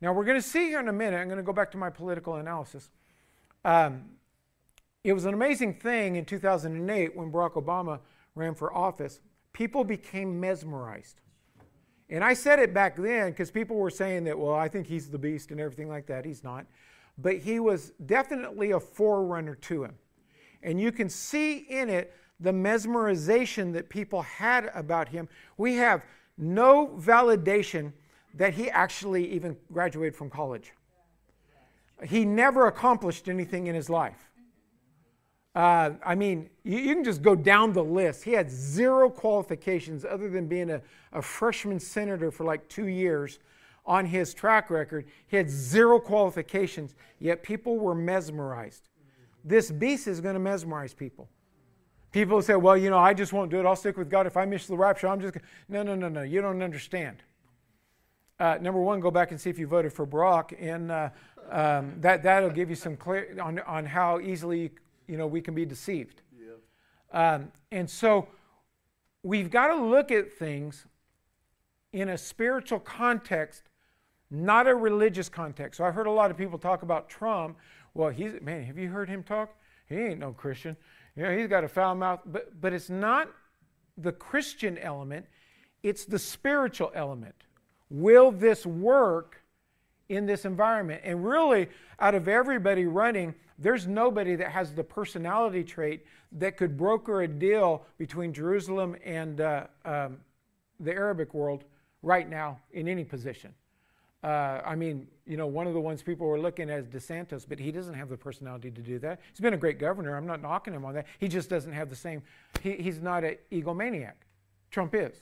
[0.00, 1.78] Now, we're going to see here in a minute, I'm going to go back to
[1.78, 2.90] my political analysis.
[3.64, 4.02] Um,
[5.04, 8.00] it was an amazing thing in 2008 when Barack Obama
[8.34, 9.20] ran for office.
[9.52, 11.20] People became mesmerized.
[12.08, 15.08] And I said it back then because people were saying that, well, I think he's
[15.08, 16.24] the beast and everything like that.
[16.24, 16.66] He's not.
[17.18, 19.94] But he was definitely a forerunner to him.
[20.62, 25.28] And you can see in it the mesmerization that people had about him.
[25.56, 26.04] We have
[26.36, 27.92] no validation
[28.34, 30.72] that he actually even graduated from college.
[32.04, 34.30] He never accomplished anything in his life.
[35.54, 38.24] Uh, I mean, you, you, can just go down the list.
[38.24, 40.80] He had zero qualifications other than being a,
[41.12, 43.38] a freshman senator for like two years
[43.84, 45.06] on his track record.
[45.26, 48.88] He had zero qualifications, yet people were mesmerized.
[49.44, 51.28] This beast is going to mesmerize people.
[52.12, 53.66] People say, well, you know, I just won't do it.
[53.66, 54.26] I'll stick with God.
[54.26, 56.22] If I miss the rapture, I'm just going No, no, no, no.
[56.22, 57.22] You don't understand.
[58.38, 61.10] Uh, number one, go back and see if you voted for Barack, and uh,
[61.50, 64.72] um, that, that'll give you some clear on, on how easily
[65.06, 66.22] you know, we can be deceived.
[66.38, 67.34] Yeah.
[67.34, 68.28] Um, and so
[69.22, 70.86] we've got to look at things
[71.92, 73.64] in a spiritual context,
[74.30, 75.78] not a religious context.
[75.78, 77.58] So I've heard a lot of people talk about Trump.
[77.94, 79.54] Well, he's, man, have you heard him talk?
[79.86, 80.76] He ain't no Christian.
[81.16, 82.20] You know, he's got a foul mouth.
[82.24, 83.30] But, but it's not
[83.96, 85.26] the Christian element,
[85.82, 87.34] it's the spiritual element.
[87.90, 89.42] Will this work
[90.08, 91.02] in this environment?
[91.04, 96.76] And really, out of everybody running, there's nobody that has the personality trait that could
[96.76, 100.18] broker a deal between Jerusalem and uh, um,
[100.80, 101.64] the Arabic world
[102.02, 103.54] right now in any position.
[104.22, 107.44] Uh, I mean, you know, one of the ones people were looking at is DeSantis,
[107.48, 109.20] but he doesn't have the personality to do that.
[109.30, 110.16] He's been a great governor.
[110.16, 111.06] I'm not knocking him on that.
[111.18, 112.22] He just doesn't have the same,
[112.62, 114.14] he, he's not an egomaniac.
[114.70, 115.16] Trump is.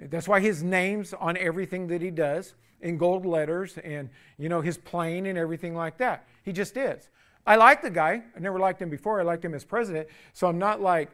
[0.00, 4.60] That's why his name's on everything that he does in gold letters and, you know,
[4.60, 6.26] his plane and everything like that.
[6.42, 7.08] He just is.
[7.46, 8.22] I like the guy.
[8.36, 9.20] I never liked him before.
[9.20, 10.08] I liked him as president.
[10.32, 11.10] So I'm not like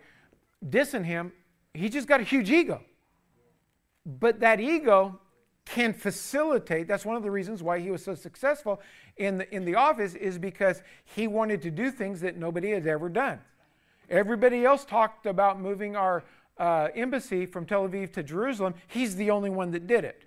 [0.68, 1.32] dissing him.
[1.74, 2.82] He just got a huge ego.
[4.04, 5.18] But that ego
[5.66, 8.81] can facilitate, that's one of the reasons why he was so successful
[9.16, 12.87] in the, in the office, is because he wanted to do things that nobody had
[12.87, 13.40] ever done.
[14.09, 16.22] Everybody else talked about moving our
[16.59, 18.74] uh, embassy from Tel Aviv to Jerusalem.
[18.87, 20.22] He's the only one that did it.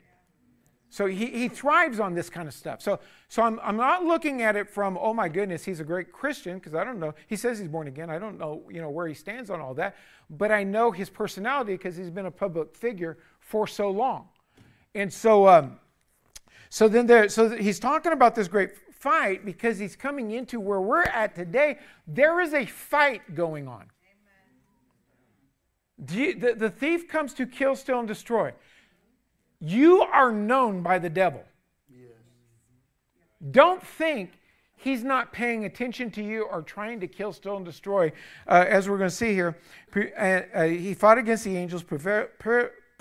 [0.92, 2.82] So he, he thrives on this kind of stuff.
[2.82, 3.00] So,
[3.30, 6.58] so I'm, I'm not looking at it from, oh my goodness, he's a great Christian,
[6.58, 7.14] because I don't know.
[7.28, 8.10] He says he's born again.
[8.10, 9.96] I don't know, you know where he stands on all that.
[10.30, 14.28] But I know his personality because he's been a public figure for so long.
[14.96, 15.80] And so, um,
[16.70, 20.82] so then there, so he's talking about this great fight because he's coming into where
[20.82, 21.78] we're at today.
[22.08, 23.86] There is a fight going on.
[26.12, 28.54] You, the, the thief comes to kill, steal, and destroy.
[29.60, 31.44] You are known by the devil.
[31.90, 32.12] Yes.
[33.52, 34.32] Don't think
[34.78, 38.12] he's not paying attention to you or trying to kill, steal, and destroy.
[38.48, 39.58] Uh, as we're going to see here,
[39.96, 42.30] uh, uh, he fought against the angels, prevailed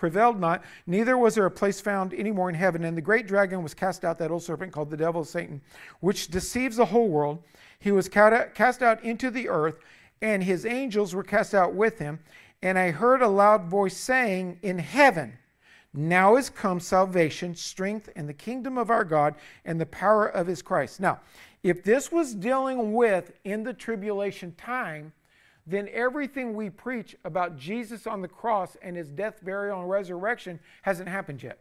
[0.02, 2.84] not, neither was there a place found anymore in heaven.
[2.84, 5.61] And the great dragon was cast out, that old serpent called the devil, Satan,
[6.00, 7.42] which deceives the whole world.
[7.78, 9.78] He was cast out into the earth,
[10.20, 12.20] and his angels were cast out with him.
[12.62, 15.38] And I heard a loud voice saying in heaven,
[15.94, 19.34] now is come salvation, strength, and the kingdom of our God
[19.64, 21.00] and the power of his Christ.
[21.00, 21.20] Now,
[21.62, 25.12] if this was dealing with in the tribulation time,
[25.68, 30.59] then everything we preach about Jesus on the cross and his death, burial, and resurrection
[30.83, 31.59] hasn't happened yet.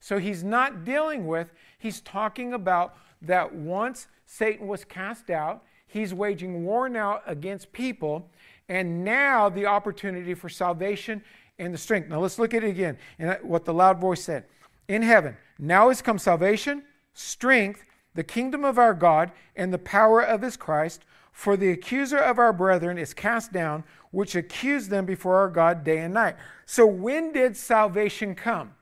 [0.00, 6.14] So he's not dealing with, he's talking about that once Satan was cast out, he's
[6.14, 8.30] waging war now against people,
[8.68, 11.22] and now the opportunity for salvation
[11.58, 12.08] and the strength.
[12.08, 12.96] Now let's look at it again.
[13.18, 14.44] And what the loud voice said
[14.86, 20.20] In heaven, now has come salvation, strength, the kingdom of our God, and the power
[20.20, 21.02] of his Christ.
[21.38, 25.84] For the accuser of our brethren is cast down, which accused them before our God
[25.84, 26.34] day and night.
[26.66, 28.74] So when did salvation come?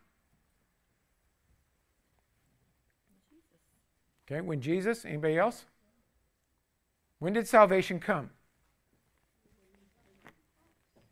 [4.25, 5.67] Okay, when Jesus, anybody else?
[7.19, 8.31] When did salvation come?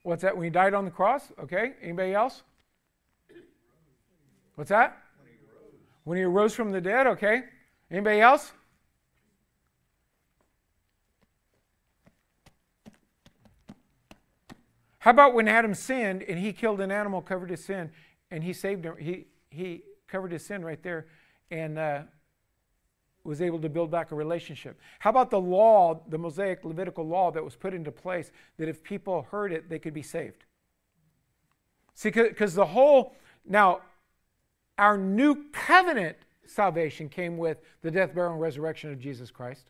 [0.02, 0.34] What's that?
[0.34, 1.30] When he died on the cross?
[1.38, 2.42] Okay, anybody else?
[4.54, 4.96] What's that?
[5.18, 7.06] When he arose, when he arose from the dead?
[7.06, 7.42] Okay.
[7.90, 8.52] Anybody else?
[15.04, 17.90] How about when Adam sinned and he killed an animal, covered his sin,
[18.30, 18.96] and he saved him?
[18.98, 21.08] He, he covered his sin right there
[21.50, 22.02] and uh,
[23.22, 24.80] was able to build back a relationship.
[25.00, 28.82] How about the law, the Mosaic Levitical law that was put into place that if
[28.82, 30.46] people heard it, they could be saved?
[31.94, 33.14] See, because the whole,
[33.46, 33.82] now,
[34.78, 39.66] our new covenant salvation came with the death, burial, and resurrection of Jesus Christ.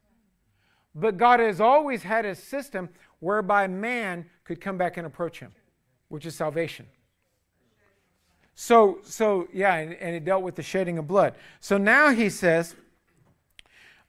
[0.95, 2.89] But God has always had a system
[3.21, 5.53] whereby man could come back and approach him,
[6.09, 6.87] which is salvation.
[8.55, 11.35] So, so yeah, and, and it dealt with the shedding of blood.
[11.61, 12.77] So now he says,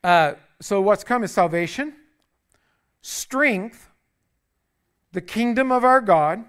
[0.03, 1.95] uh, so what's come is salvation,
[3.01, 3.89] strength,
[5.11, 6.43] the kingdom of our God,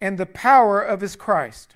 [0.00, 1.74] and the power of his Christ.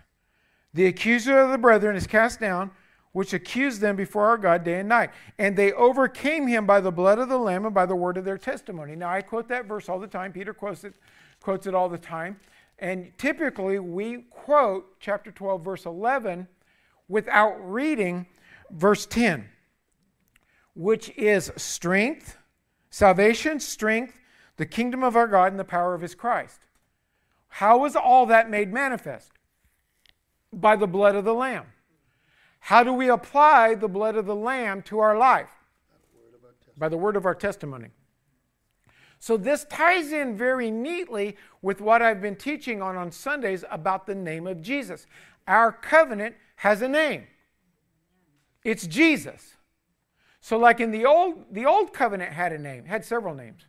[0.74, 2.70] The accuser of the brethren is cast down,
[3.12, 5.10] which accused them before our God day and night.
[5.38, 8.24] And they overcame him by the blood of the Lamb and by the word of
[8.24, 8.94] their testimony.
[8.94, 10.32] Now, I quote that verse all the time.
[10.32, 10.94] Peter quotes it,
[11.40, 12.38] quotes it all the time.
[12.78, 16.48] And typically, we quote chapter 12, verse 11,
[17.08, 18.26] without reading
[18.70, 19.48] verse 10,
[20.74, 22.38] which is strength,
[22.90, 24.20] salvation, strength,
[24.56, 26.60] the kingdom of our God, and the power of his Christ.
[27.48, 29.32] How was all that made manifest?
[30.52, 31.66] By the blood of the Lamb.
[32.60, 35.50] How do we apply the blood of the Lamb to our life?
[36.76, 37.88] By the word of our testimony.
[39.18, 44.06] So this ties in very neatly with what I've been teaching on on Sundays about
[44.06, 45.06] the name of Jesus.
[45.46, 47.26] Our covenant has a name.
[48.64, 49.56] It's Jesus.
[50.40, 53.66] So like in the old the old covenant had a name, had several names.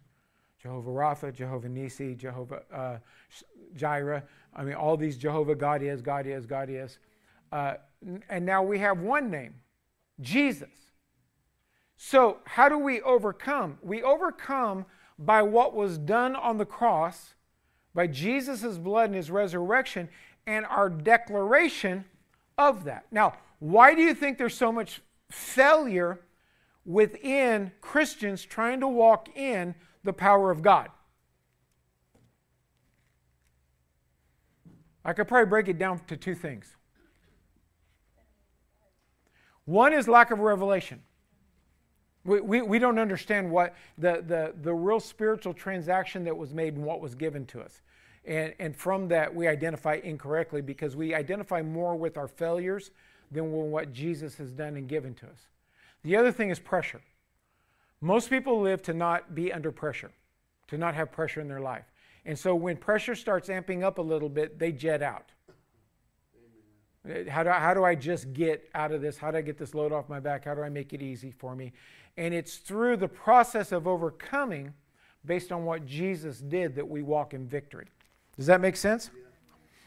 [0.62, 2.98] Jehovah Rapha, Jehovah Nisi, Jehovah uh,
[3.76, 4.24] Jireh.
[4.56, 7.00] I mean, all these Jehovah God is, God is, God is.
[7.52, 7.76] Uh,
[8.30, 9.56] and now we have one name
[10.20, 10.70] Jesus.
[11.98, 13.78] So, how do we overcome?
[13.82, 14.86] We overcome
[15.20, 17.36] by what was done on the cross,
[17.94, 20.10] by Jesus' blood and his resurrection,
[20.48, 22.06] and our declaration
[22.58, 23.06] of that.
[23.12, 26.22] Now, why do you think there's so much failure
[26.86, 30.90] within Christians trying to walk in the power of God?
[35.06, 36.76] I could probably break it down to two things.
[39.72, 41.02] One is lack of revelation.
[42.26, 46.76] We, we, we don't understand what the, the, the real spiritual transaction that was made
[46.76, 47.82] and what was given to us.
[48.26, 52.92] And, and from that, we identify incorrectly because we identify more with our failures
[53.32, 55.48] than with what Jesus has done and given to us.
[56.04, 57.00] The other thing is pressure.
[58.02, 60.12] Most people live to not be under pressure,
[60.68, 61.86] to not have pressure in their life.
[62.26, 65.32] And so when pressure starts amping up a little bit, they jet out.
[67.30, 69.18] How do, I, how do I just get out of this?
[69.18, 70.46] How do I get this load off my back?
[70.46, 71.74] How do I make it easy for me?
[72.16, 74.74] And it's through the process of overcoming
[75.26, 77.88] based on what Jesus did that we walk in victory.
[78.38, 79.10] Does that make sense?
[79.14, 79.22] Yeah.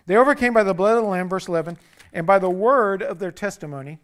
[0.07, 1.79] They overcame by the blood of the Lamb, verse 11,
[2.13, 3.99] and by the word of their testimony,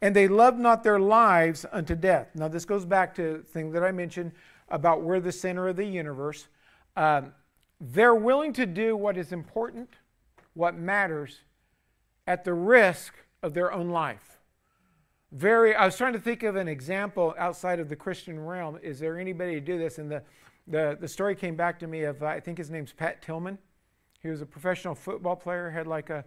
[0.00, 2.28] and they loved not their lives unto death.
[2.34, 4.32] Now, this goes back to the thing that I mentioned
[4.68, 6.46] about we're the center of the universe.
[6.96, 7.32] Um,
[7.80, 9.88] they're willing to do what is important,
[10.54, 11.40] what matters,
[12.26, 14.38] at the risk of their own life.
[15.32, 18.78] Very, I was trying to think of an example outside of the Christian realm.
[18.82, 19.98] Is there anybody to do this?
[19.98, 20.22] And the,
[20.66, 23.58] the, the story came back to me of, uh, I think his name's Pat Tillman.
[24.22, 26.24] He was a professional football player, had like a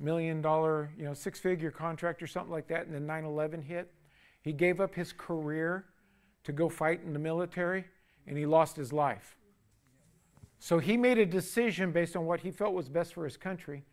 [0.00, 3.62] million dollar, you know, six figure contract or something like that, and then 9 11
[3.62, 3.92] hit.
[4.42, 5.86] He gave up his career
[6.44, 7.84] to go fight in the military,
[8.26, 9.36] and he lost his life.
[10.58, 13.84] So he made a decision based on what he felt was best for his country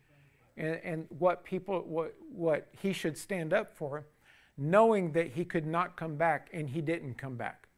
[0.56, 4.06] and, and what people, what, what he should stand up for,
[4.56, 7.68] knowing that he could not come back, and he didn't come back.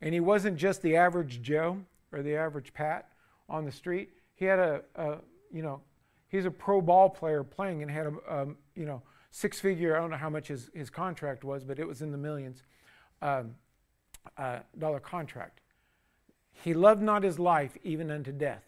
[0.00, 1.78] And he wasn't just the average Joe.
[2.12, 3.08] or the average Pat
[3.48, 4.10] on the street.
[4.34, 5.18] He had a, a
[5.52, 5.80] you know,
[6.28, 10.10] he's a pro ball player playing and had a, you know, six figure, I don't
[10.10, 12.62] know how much his, his contract was, but it was in the millions
[13.22, 13.54] um,
[14.36, 15.60] uh, dollar contract.
[16.52, 18.64] He loved not his life even unto death.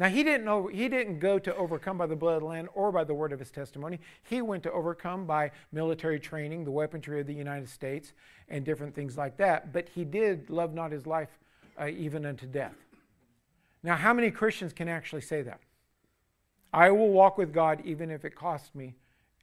[0.00, 2.70] Now he didn't know he didn't go to overcome by the blood of the Lamb
[2.72, 4.00] or by the word of his testimony.
[4.22, 8.14] He went to overcome by military training, the weaponry of the United States,
[8.48, 9.74] and different things like that.
[9.74, 11.28] But he did love not his life
[11.78, 12.76] uh, even unto death.
[13.82, 15.60] Now, how many Christians can actually say that?
[16.72, 18.94] I will walk with God even if it costs me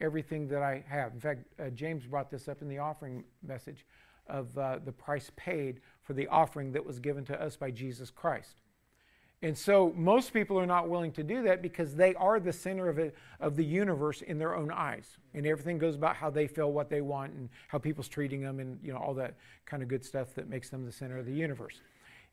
[0.01, 1.13] everything that I have.
[1.13, 3.85] In fact, uh, James brought this up in the offering message
[4.25, 8.09] of uh, the price paid for the offering that was given to us by Jesus
[8.09, 8.61] Christ.
[9.43, 12.89] And so most people are not willing to do that because they are the center
[12.89, 15.17] of, it, of the universe in their own eyes.
[15.35, 18.59] And everything goes about how they feel, what they want, and how people's treating them,
[18.59, 19.35] and you know all that
[19.65, 21.81] kind of good stuff that makes them the center of the universe.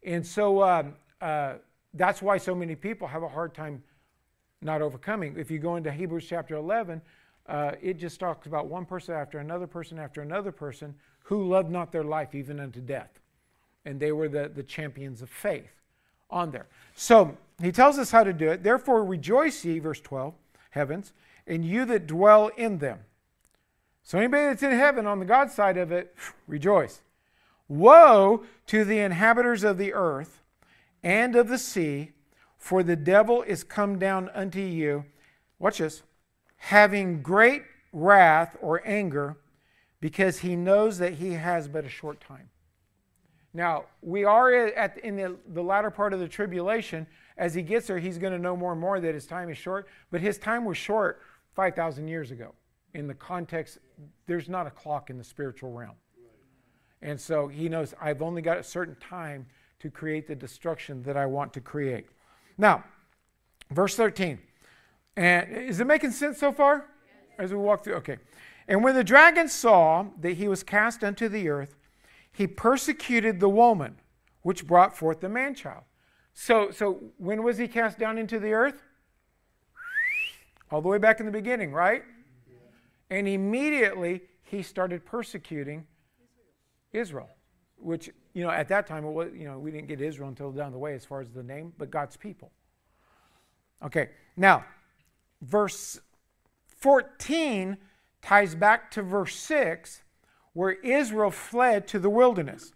[0.02, 1.54] And so um, uh,
[1.92, 3.82] that's why so many people have a hard time
[4.62, 5.36] not overcoming.
[5.38, 7.02] If you go into Hebrews chapter 11,
[7.46, 10.94] uh, it just talks about one person after another person after another person
[11.24, 13.20] who loved not their life even unto death.
[13.84, 15.68] And they were the, the champions of faith
[16.30, 16.66] on there.
[16.94, 18.62] So he tells us how to do it.
[18.62, 20.34] Therefore, rejoice ye, verse 12,
[20.70, 21.12] heavens,
[21.46, 23.00] and you that dwell in them.
[24.02, 26.14] So anybody that's in heaven on the God side of it,
[26.46, 27.00] rejoice.
[27.68, 30.42] Woe to the inhabitants of the earth
[31.02, 32.12] and of the sea,
[32.58, 35.04] for the devil is come down unto you.
[35.58, 36.02] Watch this
[36.56, 37.62] having great
[37.92, 39.36] wrath or anger,
[40.00, 42.48] because he knows that he has but a short time.
[43.56, 47.06] Now, we are at, in the, the latter part of the tribulation.
[47.38, 49.56] As he gets there, he's going to know more and more that his time is
[49.56, 51.22] short, but his time was short
[51.54, 52.52] 5,000 years ago.
[52.94, 53.78] In the context,
[54.26, 55.94] there's not a clock in the spiritual realm.
[57.00, 59.46] And so he knows I've only got a certain time
[59.78, 62.06] to create the destruction that I want to create.
[62.58, 62.82] Now,
[63.70, 64.38] verse 13.
[65.16, 66.86] And is it making sense so far?
[67.38, 67.94] As we walk through?
[67.96, 68.18] Okay.
[68.66, 71.76] And when the dragon saw that he was cast unto the earth,
[72.34, 73.96] he persecuted the woman
[74.42, 75.84] which brought forth the man child.
[76.34, 78.82] So, so when was he cast down into the earth?
[80.70, 82.02] All the way back in the beginning, right?
[83.08, 85.86] And immediately he started persecuting
[86.92, 87.30] Israel,
[87.76, 90.72] which, you know, at that time, was, you know, we didn't get Israel until down
[90.72, 92.50] the way as far as the name, but God's people.
[93.84, 94.64] Okay, now,
[95.40, 96.00] verse
[96.80, 97.76] 14
[98.22, 100.02] ties back to verse 6,
[100.54, 102.72] where Israel fled to the wilderness.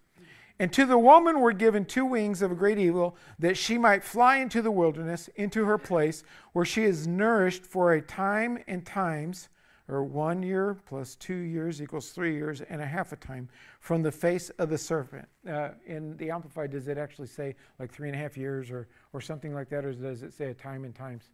[0.61, 4.03] And to the woman were given two wings of a great eagle, that she might
[4.03, 8.85] fly into the wilderness, into her place, where she is nourished for a time and
[8.85, 9.49] times,
[9.89, 13.49] or one year plus two years equals three years and a half a time,
[13.81, 15.29] from the face of the serpent.
[15.49, 18.89] Uh, in the Amplified, does it actually say like three and a half years or,
[19.13, 21.31] or something like that, or does it say a time and times?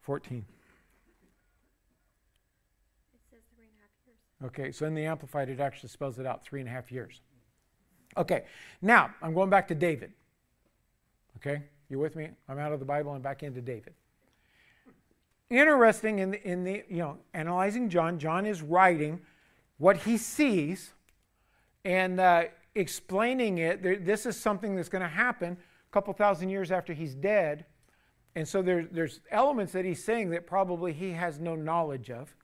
[0.00, 0.38] 14.
[0.38, 0.44] It
[3.30, 4.18] says three and a half years.
[4.44, 7.22] Okay, so in the Amplified, it actually spells it out three and a half years.
[8.16, 8.44] Okay,
[8.82, 10.12] now I'm going back to David.
[11.36, 12.30] Okay, you with me?
[12.48, 13.94] I'm out of the Bible and back into David.
[15.48, 18.18] Interesting in the, in the you know analyzing John.
[18.18, 19.20] John is writing
[19.78, 20.92] what he sees
[21.84, 23.82] and uh, explaining it.
[23.82, 27.64] There, this is something that's going to happen a couple thousand years after he's dead
[28.36, 32.36] and so there, there's elements that he's saying that probably he has no knowledge of.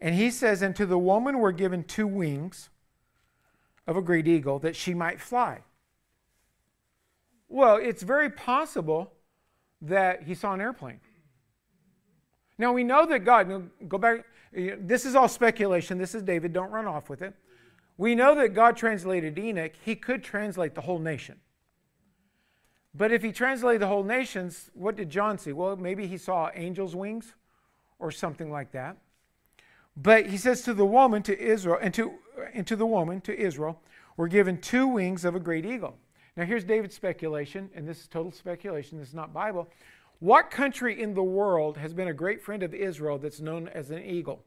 [0.00, 2.70] And he says, And to the woman were given two wings
[3.86, 5.60] of a great eagle that she might fly.
[7.48, 9.12] Well, it's very possible
[9.82, 11.00] that he saw an airplane.
[12.58, 15.98] Now we know that God, go back, this is all speculation.
[15.98, 17.34] This is David, don't run off with it.
[17.96, 21.36] We know that God translated Enoch, he could translate the whole nation.
[22.94, 25.52] But if he translated the whole nations, what did John see?
[25.52, 27.34] Well, maybe he saw angels' wings
[27.98, 28.96] or something like that.
[30.02, 32.14] But he says to the woman, to Israel, and to,
[32.54, 33.80] and to the woman, to Israel,
[34.16, 35.96] were given two wings of a great eagle.
[36.36, 39.68] Now, here's David's speculation, and this is total speculation, this is not Bible.
[40.20, 43.90] What country in the world has been a great friend of Israel that's known as
[43.90, 44.44] an eagle?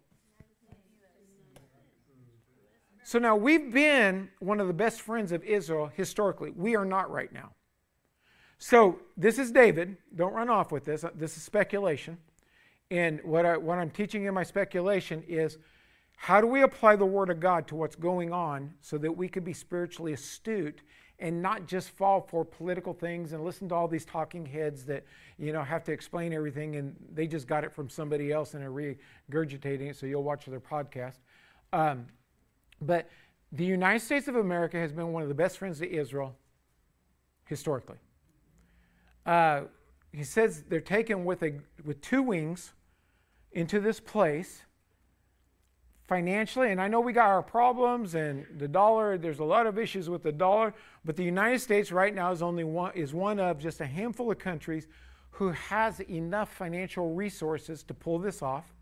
[3.04, 6.52] So now we've been one of the best friends of Israel historically.
[6.52, 7.52] We are not right now.
[8.58, 9.98] So this is David.
[10.16, 11.04] Don't run off with this.
[11.16, 12.18] This is speculation.
[12.94, 15.58] And what, I, what I'm teaching in my speculation is
[16.16, 19.28] how do we apply the Word of God to what's going on so that we
[19.28, 20.82] could be spiritually astute
[21.20, 25.06] and not just fall for political things and listen to all these talking heads that
[25.40, 28.64] you know have to explain everything and they just got it from somebody else and
[28.64, 31.18] are regurgitating it so you'll watch their podcast
[31.72, 32.06] um,
[32.82, 33.10] but
[33.52, 36.36] the united states of america has been one of the best friends to israel
[37.46, 37.98] historically.
[39.26, 39.62] Uh,
[40.12, 42.74] he says they're taken with, a, with two wings
[43.54, 44.64] into this place
[46.08, 46.72] financially.
[46.72, 50.10] And I know we got our problems and the dollar, there's a lot of issues
[50.10, 50.74] with the dollar,
[51.06, 54.32] but the United States right now is only one, is one of just a handful
[54.32, 54.88] of countries
[55.32, 58.74] who has enough financial resources to pull this off,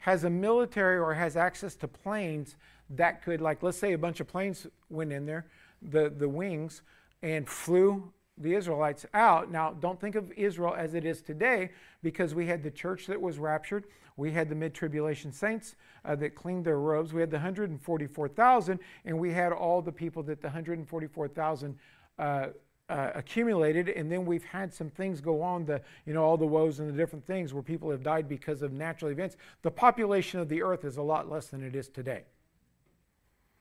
[0.00, 2.56] has a military or has access to planes
[2.90, 5.46] that could, like, let's say a bunch of planes went in there,
[5.82, 6.82] the, the wings,
[7.22, 9.50] and flew the Israelites out.
[9.50, 11.70] Now, don't think of Israel as it is today
[12.02, 13.84] because we had the church that was raptured.
[14.16, 17.12] We had the mid tribulation saints uh, that cleaned their robes.
[17.12, 21.78] We had the 144,000, and we had all the people that the 144,000
[22.18, 22.46] uh,
[22.88, 23.88] uh, accumulated.
[23.88, 26.88] And then we've had some things go on, the, you know, all the woes and
[26.88, 29.36] the different things where people have died because of natural events.
[29.62, 32.22] The population of the earth is a lot less than it is today.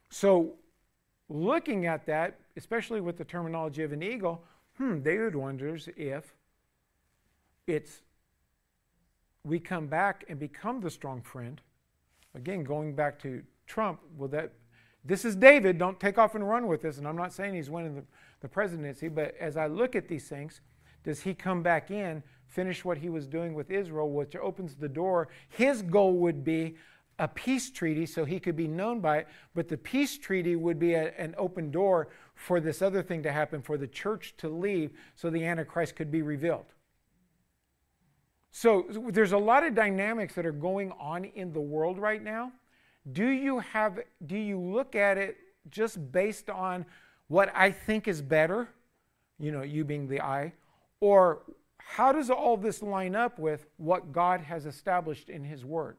[0.09, 0.53] So,
[1.27, 4.43] looking at that, especially with the terminology of an eagle,
[4.77, 6.33] hmm, David wonders if
[7.67, 8.01] it's
[9.43, 11.61] we come back and become the strong friend.
[12.33, 14.51] Again, going back to Trump, will that
[15.05, 16.97] this is David, don't take off and run with this.
[16.97, 18.03] And I'm not saying he's winning the,
[18.41, 20.61] the presidency, but as I look at these things,
[21.03, 24.89] does he come back in, finish what he was doing with Israel, which opens the
[24.89, 25.29] door?
[25.49, 26.75] His goal would be
[27.19, 30.79] a peace treaty so he could be known by it, but the peace treaty would
[30.79, 34.49] be a, an open door for this other thing to happen, for the church to
[34.49, 36.65] leave so the Antichrist could be revealed.
[38.51, 42.51] So there's a lot of dynamics that are going on in the world right now.
[43.11, 45.37] Do you have do you look at it
[45.69, 46.85] just based on
[47.27, 48.69] what I think is better,
[49.39, 50.53] you know, you being the I,
[50.99, 51.41] or
[51.77, 55.97] how does all this line up with what God has established in his word?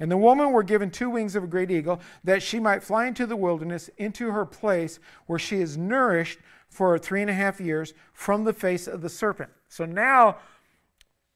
[0.00, 3.06] And the woman were given two wings of a great eagle, that she might fly
[3.06, 6.38] into the wilderness, into her place where she is nourished
[6.68, 9.50] for three and a half years from the face of the serpent.
[9.68, 10.38] So now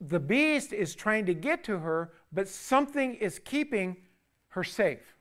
[0.01, 3.97] the beast is trying to get to her, but something is keeping
[4.49, 5.17] her safe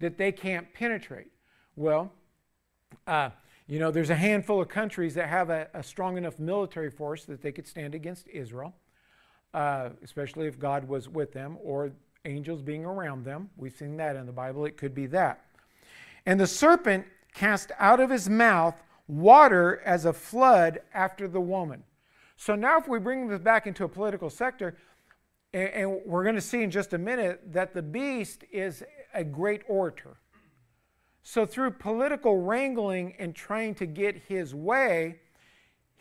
[0.00, 1.28] that they can't penetrate.
[1.76, 2.12] Well,
[3.06, 3.30] uh,
[3.66, 7.24] you know, there's a handful of countries that have a, a, strong enough military force
[7.24, 8.74] that they could stand against Israel,
[9.54, 11.92] uh, especially if God was with them, or
[12.24, 13.50] angels being around them.
[13.56, 14.64] We've seen that in the Bible.
[14.64, 15.44] It could be that.
[16.26, 21.82] And the serpent cast out of his mouth water as a flood after the woman.
[22.36, 24.76] So now, if we bring this back into a political sector,
[25.52, 29.62] and, we're going to see in just a minute that the beast is a great
[29.68, 30.16] orator.
[31.22, 35.20] So, through political wrangling and trying to get his way,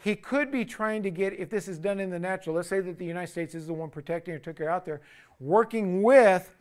[0.03, 2.79] he could be trying to get, if this is done in the natural, let's say
[2.79, 5.01] that the United States is the one protecting or took her out there,
[5.39, 6.55] working with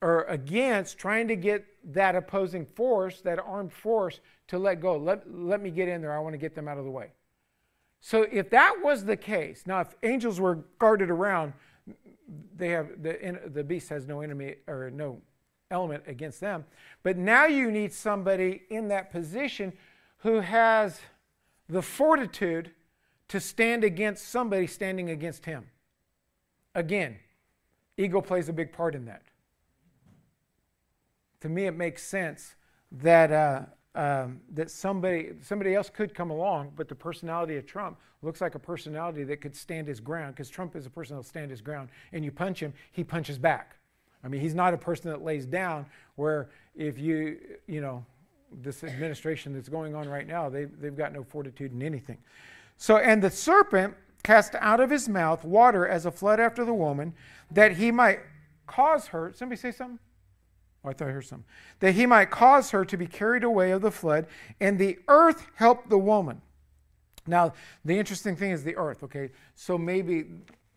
[0.00, 4.96] or against trying to get that opposing force, that armed force, to let go.
[4.96, 6.12] Let, let me get in there.
[6.12, 7.12] I want to get them out of the way.
[8.00, 11.52] So if that was the case, now if angels were guarded around,
[12.56, 15.20] they have the, the beast has no enemy or no
[15.70, 16.64] element against them.
[17.02, 19.72] But now you need somebody in that position
[20.18, 21.00] who has
[21.68, 22.70] the fortitude
[23.28, 25.66] to stand against somebody standing against him.
[26.74, 27.16] Again,
[27.96, 29.22] ego plays a big part in that.
[31.40, 32.54] To me, it makes sense
[32.92, 33.62] that, uh,
[33.94, 38.54] um, that somebody, somebody else could come along, but the personality of Trump looks like
[38.54, 41.50] a personality that could stand his ground because Trump is a person that will stand
[41.50, 41.88] his ground.
[42.12, 43.76] And you punch him, he punches back.
[44.24, 45.86] I mean, he's not a person that lays down
[46.16, 48.04] where if you, you know,
[48.62, 52.18] this administration that's going on right now, they've, they've got no fortitude in anything.
[52.76, 56.74] So, and the serpent cast out of his mouth water as a flood after the
[56.74, 57.14] woman,
[57.50, 58.20] that he might
[58.66, 59.32] cause her.
[59.34, 60.00] Somebody say something?
[60.84, 61.46] Oh, I thought I heard something.
[61.80, 64.26] That he might cause her to be carried away of the flood,
[64.60, 66.42] and the earth helped the woman.
[67.26, 67.54] Now,
[67.84, 69.02] the interesting thing is the earth.
[69.02, 70.26] Okay, so maybe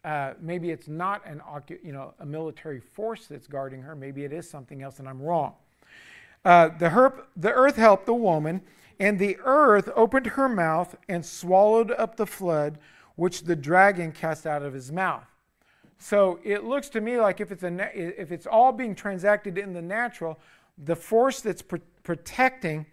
[0.04, 1.42] uh, maybe it's not an
[1.84, 3.96] you know a military force that's guarding her.
[3.96, 5.54] Maybe it is something else, and I'm wrong.
[6.46, 8.62] Uh, the, herp, the earth helped the woman,
[9.00, 12.78] and the earth opened her mouth and swallowed up the flood
[13.16, 15.26] which the dragon cast out of his mouth.
[15.98, 19.74] So it looks to me like if it's, a, if it's all being transacted in
[19.74, 20.40] the natural,
[20.86, 22.86] the force that's pr- protecting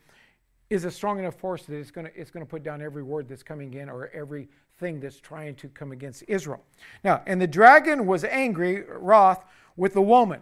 [0.69, 3.05] is a strong enough force that it's going to it's going to put down every
[3.05, 6.61] word that's coming in or everything that's trying to come against Israel.
[7.05, 9.45] Now, and the dragon was angry, wroth,
[9.77, 10.41] with the woman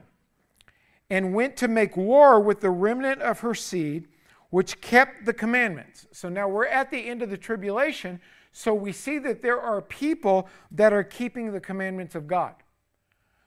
[1.10, 4.08] and went to make war with the remnant of her seed,
[4.50, 6.06] which kept the commandments.
[6.12, 8.20] So now we're at the end of the tribulation.
[8.52, 12.54] So we see that there are people that are keeping the commandments of God.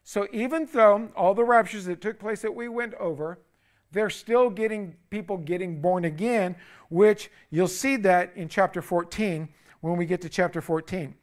[0.03, 3.39] So even though all the raptures that took place that we went over,
[3.91, 6.55] they're still getting people getting born again,
[6.89, 9.49] which you'll see that in chapter 14
[9.81, 11.15] when we get to chapter 14.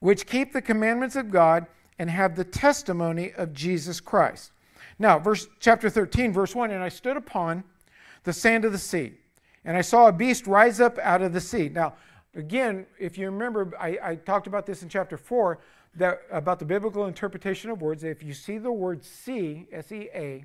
[0.00, 1.66] Which keep the commandments of God
[1.98, 4.52] and have the testimony of Jesus Christ.
[4.98, 7.64] Now, verse chapter 13, verse 1, and I stood upon
[8.24, 9.14] the sand of the sea,
[9.64, 11.68] and I saw a beast rise up out of the sea.
[11.68, 11.94] Now,
[12.34, 15.58] again, if you remember, I, I talked about this in chapter 4
[15.94, 18.04] that about the biblical interpretation of words.
[18.04, 20.44] If you see the word sea, S E A,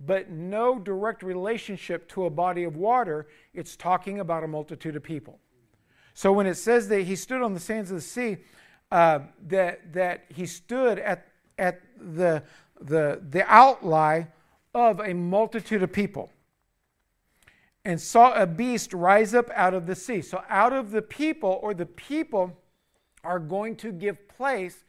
[0.00, 5.02] but no direct relationship to a body of water, it's talking about a multitude of
[5.02, 5.40] people.
[6.14, 8.38] So when it says that he stood on the sands of the sea,
[8.90, 11.26] uh, that, that he stood at,
[11.58, 12.42] at the,
[12.80, 14.28] the, the outline
[14.74, 16.30] of a multitude of people
[17.84, 20.20] and saw a beast rise up out of the sea.
[20.20, 22.56] So, out of the people, or the people
[23.24, 24.84] are going to give place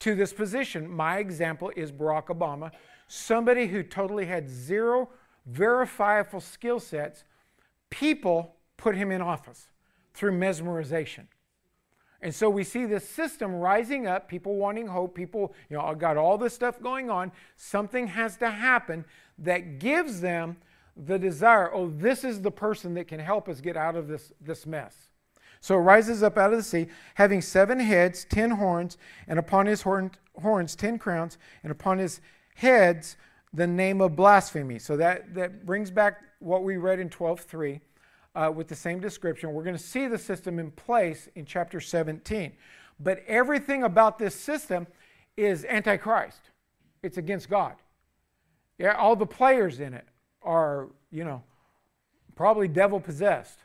[0.00, 0.90] to this position.
[0.90, 2.72] My example is Barack Obama,
[3.08, 5.08] somebody who totally had zero
[5.46, 7.24] verifiable skill sets.
[7.90, 9.68] People put him in office
[10.14, 11.26] through mesmerization.
[12.22, 16.16] And so we see this system rising up, people wanting hope, people, you know, got
[16.16, 17.32] all this stuff going on.
[17.56, 19.04] Something has to happen
[19.38, 20.56] that gives them
[20.96, 24.32] the desire, oh, this is the person that can help us get out of this,
[24.40, 25.08] this mess.
[25.60, 29.66] So it rises up out of the sea, having seven heads, ten horns, and upon
[29.66, 32.20] his horn, horns ten crowns, and upon his
[32.54, 33.16] heads
[33.52, 34.78] the name of blasphemy.
[34.78, 37.80] So that, that brings back what we read in 12.3
[38.34, 39.52] uh, with the same description.
[39.52, 42.52] We're going to see the system in place in chapter 17.
[43.00, 44.86] But everything about this system
[45.36, 46.40] is antichrist.
[47.02, 47.74] It's against God.
[48.78, 50.06] Yeah, all the players in it
[50.42, 51.42] are, you know,
[52.36, 53.58] probably devil possessed.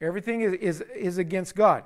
[0.00, 1.84] Everything is, is, is against God.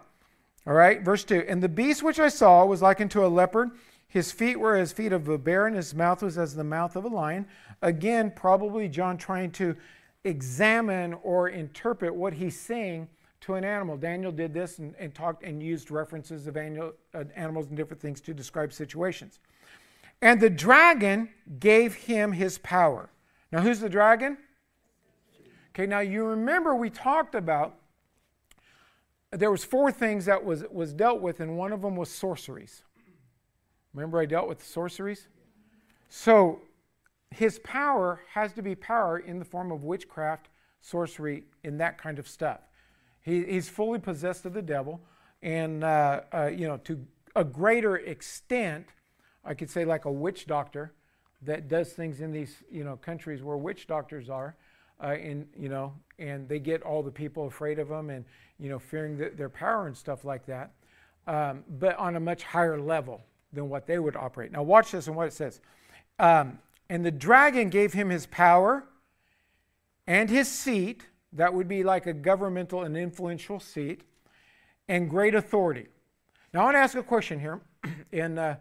[0.67, 1.45] All right, verse 2.
[1.49, 3.71] And the beast which I saw was like unto a leopard.
[4.07, 6.97] His feet were as feet of a bear, and his mouth was as the mouth
[6.97, 7.47] of a lion.
[7.83, 9.77] Again, probably John trying to
[10.29, 13.09] examine or interpret what he's saying
[13.41, 13.97] to an animal.
[13.97, 18.01] Daniel did this and, and talked and used references of animal, uh, animals and different
[18.01, 19.39] things to describe situations.
[20.21, 23.11] And the dragon gave him his power.
[23.53, 24.37] Now, who's the dragon?
[25.71, 27.77] Okay, now you remember we talked about
[29.31, 32.83] there was four things that was, was dealt with, and one of them was sorceries.
[33.95, 35.29] Remember I dealt with sorceries?
[36.09, 36.61] So
[37.31, 40.49] his power has to be power in the form of witchcraft,
[40.81, 42.61] sorcery, and that kind of stuff.
[43.21, 45.01] He, he's fully possessed of the devil,
[45.43, 47.05] and uh, uh, you know to
[47.37, 48.87] a greater extent,
[49.45, 50.93] I could say like a witch doctor
[51.43, 54.57] that does things in these you know countries where witch doctors are,
[55.03, 58.25] uh, in you know, and they get all the people afraid of them and
[58.59, 60.73] you know fearing the, their power and stuff like that,
[61.27, 63.21] um, but on a much higher level
[63.53, 64.53] than what they would operate.
[64.53, 65.61] Now watch this and what it says.
[66.19, 66.59] Um,
[66.89, 68.85] and the dragon gave him his power
[70.07, 74.03] and his seat, that would be like a governmental and influential seat,
[74.89, 75.87] and great authority.
[76.55, 77.61] Now I want to ask a question here.
[78.13, 78.57] and uh,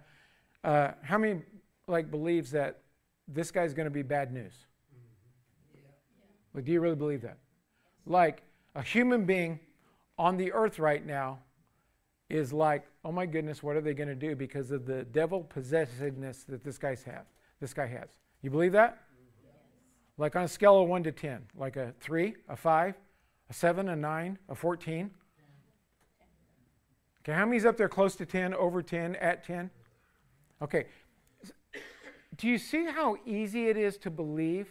[0.63, 1.41] uh, how many
[1.87, 2.81] like believes that
[3.27, 4.53] this guy's going to be bad news?
[6.53, 7.37] Like, do you really believe that?
[8.05, 8.43] Like
[8.75, 9.59] a human being
[10.17, 11.39] on the earth right now
[12.29, 15.43] is like, oh my goodness, what are they going to do because of the devil
[15.43, 17.25] possessedness that this guy's have?
[17.59, 18.09] This guy has.
[18.41, 19.03] You believe that?
[20.17, 22.95] Like on a scale of 1 to 10, like a 3, a 5,
[23.49, 25.11] a 7, a 9, a 14.
[27.21, 29.69] Okay, how many's up there close to 10, over 10, at 10?
[30.61, 30.85] Okay.
[32.37, 34.69] Do you see how easy it is to believe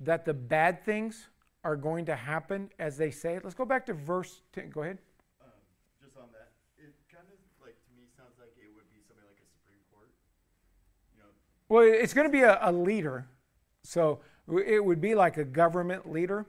[0.00, 1.28] that the bad things
[1.64, 3.40] are going to happen as they say?
[3.42, 4.70] Let's go back to verse 10.
[4.70, 4.98] Go ahead.
[11.72, 13.24] Well, it's going to be a, a leader.
[13.82, 16.44] So it would be like a government leader,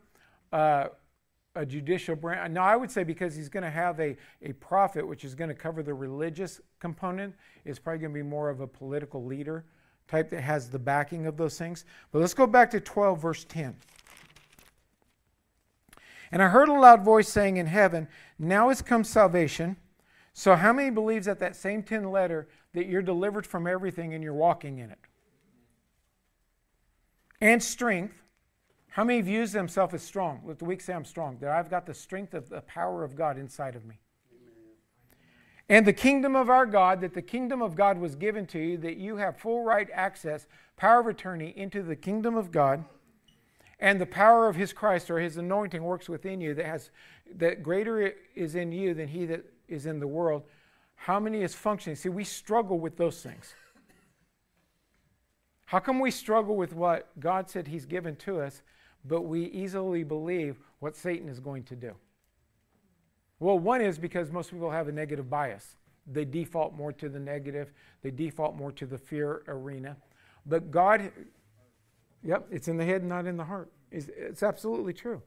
[0.52, 0.88] uh,
[1.56, 2.52] a judicial branch.
[2.52, 5.48] No, I would say because he's going to have a, a prophet, which is going
[5.48, 9.64] to cover the religious component, it's probably going to be more of a political leader
[10.10, 11.86] type that has the backing of those things.
[12.12, 13.78] But let's go back to 12, verse 10.
[16.34, 19.78] And I heard a loud voice saying in heaven, Now has come salvation.
[20.34, 24.22] So, how many believes that that same 10 letter that you're delivered from everything and
[24.22, 25.00] you're walking in it?
[27.44, 28.16] And strength.
[28.88, 30.42] How many views themselves as strong?
[30.46, 31.38] Let the weak say I'm strong.
[31.42, 33.96] That I've got the strength of the power of God inside of me.
[35.68, 38.78] And the kingdom of our God, that the kingdom of God was given to you,
[38.78, 42.86] that you have full right access, power of attorney into the kingdom of God,
[43.78, 46.92] and the power of his Christ or his anointing works within you that has
[47.36, 50.44] that greater is in you than he that is in the world.
[50.96, 51.98] How many is functioning?
[51.98, 53.54] See, we struggle with those things.
[55.66, 58.62] How come we struggle with what God said He's given to us,
[59.06, 61.94] but we easily believe what Satan is going to do?
[63.40, 65.76] Well, one is because most people have a negative bias.
[66.06, 69.98] They default more to the negative, they default more to the fear arena.
[70.46, 71.12] But God,
[72.24, 73.72] yep, it's in the head, not in the heart.
[73.92, 75.22] It's, it's absolutely true.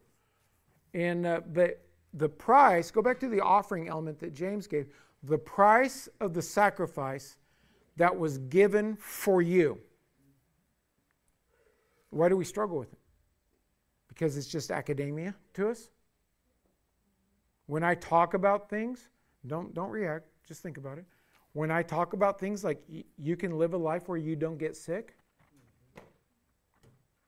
[0.92, 1.80] And, uh, but
[2.14, 4.88] the price, go back to the offering element that James gave,
[5.22, 7.36] the price of the sacrifice
[7.96, 9.78] that was given for you.
[12.16, 12.98] Why do we struggle with it?
[14.08, 15.90] Because it's just academia to us?
[17.66, 19.08] When I talk about things,
[19.46, 21.04] don't, don't react, just think about it.
[21.52, 24.56] When I talk about things like y- you can live a life where you don't
[24.56, 25.14] get sick,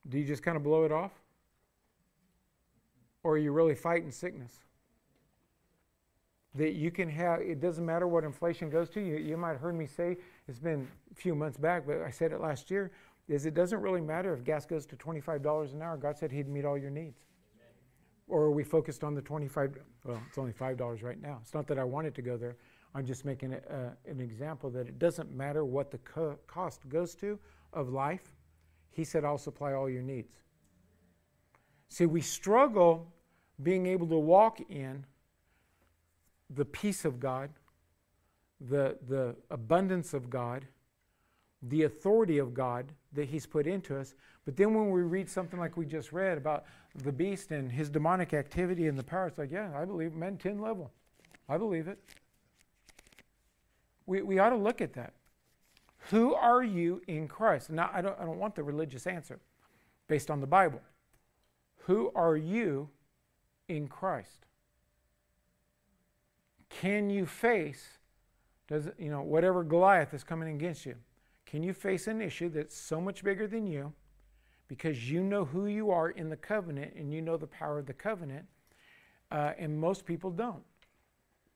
[0.08, 1.12] do you just kind of blow it off?
[3.22, 4.52] Or are you really fighting sickness?
[6.54, 9.00] That you can have, it doesn't matter what inflation goes to.
[9.00, 10.16] You, you might have heard me say,
[10.46, 12.90] it's been a few months back, but I said it last year,
[13.28, 15.96] is it doesn't really matter if gas goes to $25 an hour.
[15.96, 17.26] God said He'd meet all your needs.
[18.26, 19.78] Or are we focused on the 25?
[20.04, 21.38] Well, it's only $5 right now.
[21.42, 22.56] It's not that I want it to go there.
[22.94, 27.14] I'm just making uh, an example that it doesn't matter what the co- cost goes
[27.16, 27.38] to
[27.72, 28.32] of life.
[28.90, 30.34] He said, I'll supply all your needs.
[31.88, 33.12] See, we struggle
[33.62, 35.04] being able to walk in
[36.50, 37.50] the peace of God,
[38.60, 40.66] the, the abundance of God,
[41.62, 44.14] the authority of God that He's put into us.
[44.44, 47.90] But then when we read something like we just read about the beast and his
[47.90, 50.90] demonic activity and the power, it's like, yeah, I believe men 10 level.
[51.48, 51.98] I believe it.
[54.06, 55.12] We, we ought to look at that.
[56.10, 57.70] Who are you in Christ?
[57.70, 59.38] Now, I don't, I don't want the religious answer
[60.06, 60.80] based on the Bible.
[61.84, 62.88] Who are you
[63.68, 64.46] in Christ?
[66.70, 67.98] Can you face,
[68.66, 70.94] does you know, whatever Goliath is coming against you?
[71.48, 73.94] Can you face an issue that's so much bigger than you
[74.68, 77.86] because you know who you are in the covenant and you know the power of
[77.86, 78.44] the covenant?
[79.32, 80.62] Uh, and most people don't.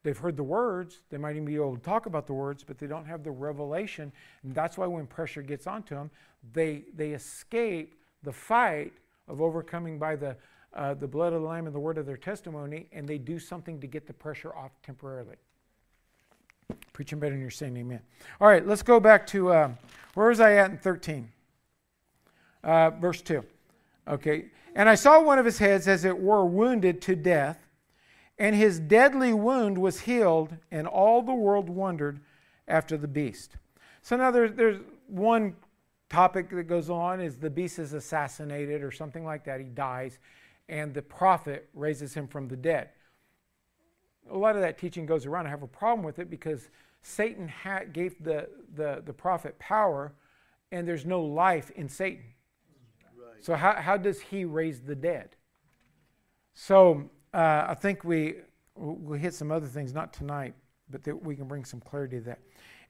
[0.02, 2.78] They've heard the words, they might even be able to talk about the words, but
[2.78, 4.10] they don't have the revelation.
[4.42, 6.10] And that's why when pressure gets onto them,
[6.54, 8.94] they, they escape the fight
[9.28, 10.36] of overcoming by the,
[10.72, 13.38] uh, the blood of the Lamb and the word of their testimony, and they do
[13.38, 15.36] something to get the pressure off temporarily.
[16.92, 18.00] Preaching better than you're saying amen.
[18.40, 19.70] All right, let's go back to uh,
[20.14, 21.30] where was I at in 13?
[22.62, 23.44] Uh, verse 2.
[24.08, 24.46] Okay.
[24.74, 27.66] And I saw one of his heads as it were wounded to death,
[28.38, 32.20] and his deadly wound was healed, and all the world wondered
[32.66, 33.56] after the beast.
[34.02, 35.56] So now there's, there's one
[36.08, 39.60] topic that goes on is the beast is assassinated or something like that.
[39.60, 40.18] He dies,
[40.68, 42.90] and the prophet raises him from the dead
[44.30, 45.46] a lot of that teaching goes around.
[45.46, 46.68] I have a problem with it because
[47.02, 50.14] Satan ha- gave the, the, the prophet power,
[50.70, 52.24] and there's no life in Satan.
[53.16, 53.44] Right.
[53.44, 55.36] So, how, how does he raise the dead?
[56.54, 58.36] So, uh, I think we,
[58.76, 60.54] we'll hit some other things, not tonight,
[60.88, 62.40] but that we can bring some clarity to that.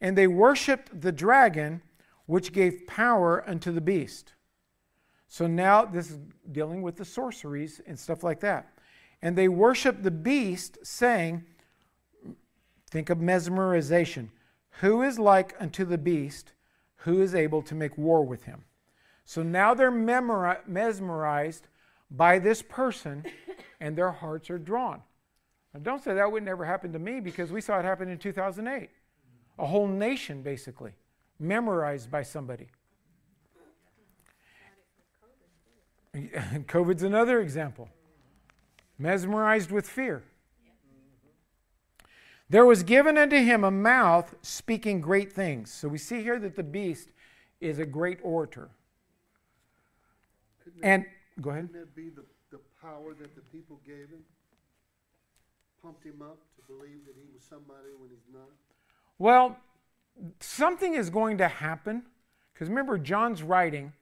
[0.01, 1.80] And they worshiped the dragon,
[2.26, 4.35] which gave power unto the beast.
[5.28, 6.18] So now this is
[6.51, 8.68] dealing with the sorceries and stuff like that.
[9.23, 11.45] And they worship the beast, saying,
[12.91, 14.29] Think of mesmerization.
[14.81, 16.53] Who is like unto the beast?
[16.97, 18.64] Who is able to make war with him?
[19.25, 21.68] So now they're mesmerized
[22.11, 23.25] by this person,
[23.81, 25.01] and their hearts are drawn.
[25.73, 28.18] Now, don't say that would never happen to me because we saw it happen in
[28.18, 28.91] 2008.
[29.59, 30.93] A whole nation, basically,
[31.39, 32.68] memorized by somebody.
[36.14, 37.89] COVID's another example
[39.03, 40.22] mesmerized with fear.
[42.48, 45.72] There was given unto him a mouth speaking great things.
[45.72, 47.09] So we see here that the beast
[47.61, 48.68] is a great orator.
[50.62, 51.68] Couldn't And that, go ahead.
[51.68, 54.22] couldn't that be the, the power that the people gave him?
[55.82, 58.50] Pumped him up to believe that he was somebody when he's not?
[59.18, 59.57] Well,
[60.40, 62.03] something is going to happen
[62.53, 63.94] because remember, John's writing,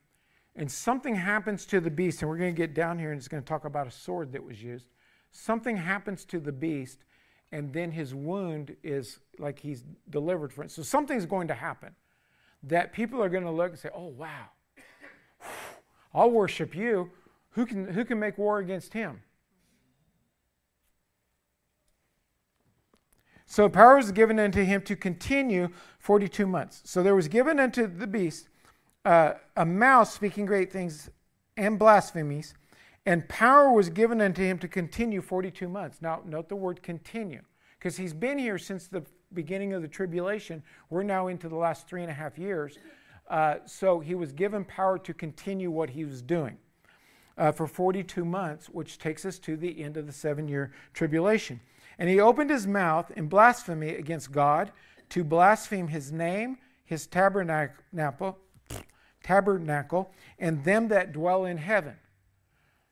[0.60, 3.28] and something happens to the beast, and we're going to get down here and it's
[3.28, 4.88] going to talk about a sword that was used.
[5.32, 6.98] Something happens to the beast,
[7.50, 10.70] and then his wound is like he's delivered from it.
[10.70, 11.94] So something's going to happen
[12.62, 14.50] that people are going to look and say, oh, wow,
[16.14, 17.10] I'll worship you.
[17.52, 19.22] Who can, who can make war against him?
[23.46, 26.82] So power was given unto him to continue 42 months.
[26.84, 28.49] So there was given unto the beast
[29.04, 31.10] uh, a mouth speaking great things
[31.56, 32.54] and blasphemies,
[33.06, 35.98] and power was given unto him to continue 42 months.
[36.00, 37.42] Now, note the word continue,
[37.78, 40.62] because he's been here since the beginning of the tribulation.
[40.90, 42.78] We're now into the last three and a half years.
[43.28, 46.58] Uh, so he was given power to continue what he was doing
[47.38, 51.60] uh, for 42 months, which takes us to the end of the seven year tribulation.
[51.98, 54.72] And he opened his mouth in blasphemy against God
[55.10, 58.38] to blaspheme his name, his tabernacle,
[59.22, 61.96] tabernacle, and them that dwell in heaven.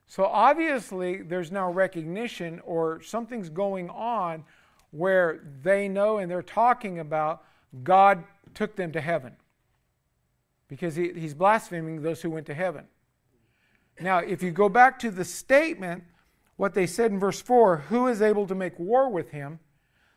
[0.07, 4.45] So obviously, there's now recognition or something's going on
[4.91, 7.45] where they know and they're talking about
[7.83, 8.25] God
[8.55, 9.37] took them to heaven
[10.69, 12.87] because he, he's blaspheming those who went to heaven.
[14.01, 16.05] Now, if you go back to the statement,
[16.57, 19.61] what they said in verse 4 who is able to make war with him?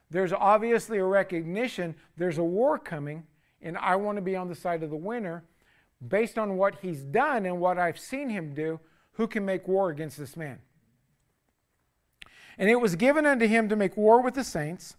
[0.10, 3.24] There's obviously a recognition there's a war coming,
[3.62, 5.44] and I want to be on the side of the winner.
[6.06, 8.80] Based on what he's done and what I've seen him do,
[9.14, 10.60] who can make war against this man?
[12.58, 14.96] And it was given unto him to make war with the saints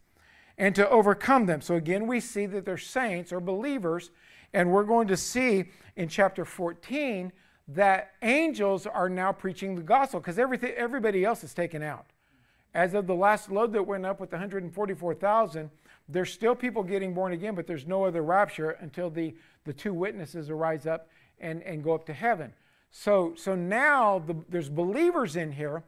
[0.56, 1.60] and to overcome them.
[1.60, 4.10] So again, we see that they're saints or believers,
[4.52, 7.32] and we're going to see in chapter 14
[7.68, 12.06] that angels are now preaching the gospel because everybody else is taken out.
[12.74, 15.70] As of the last load that went up with 144,000,
[16.08, 19.34] there's still people getting born again, but there's no other rapture until the,
[19.64, 21.08] the two witnesses arise up
[21.40, 22.52] and, and go up to heaven.
[22.90, 25.82] So, so now the, there's believers in here,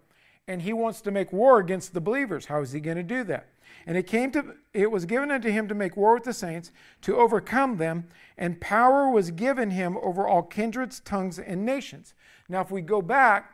[0.48, 2.46] and he wants to make war against the believers.
[2.46, 3.48] How is he going to do that?
[3.86, 6.72] And it came to it was given unto him to make war with the saints,
[7.02, 8.08] to overcome them,
[8.38, 12.14] and power was given him over all kindreds, tongues, and nations.
[12.48, 13.52] Now, if we go back,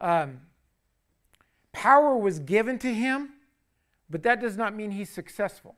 [0.00, 0.40] um,
[1.72, 3.30] power was given to him,
[4.10, 5.76] but that does not mean he's successful.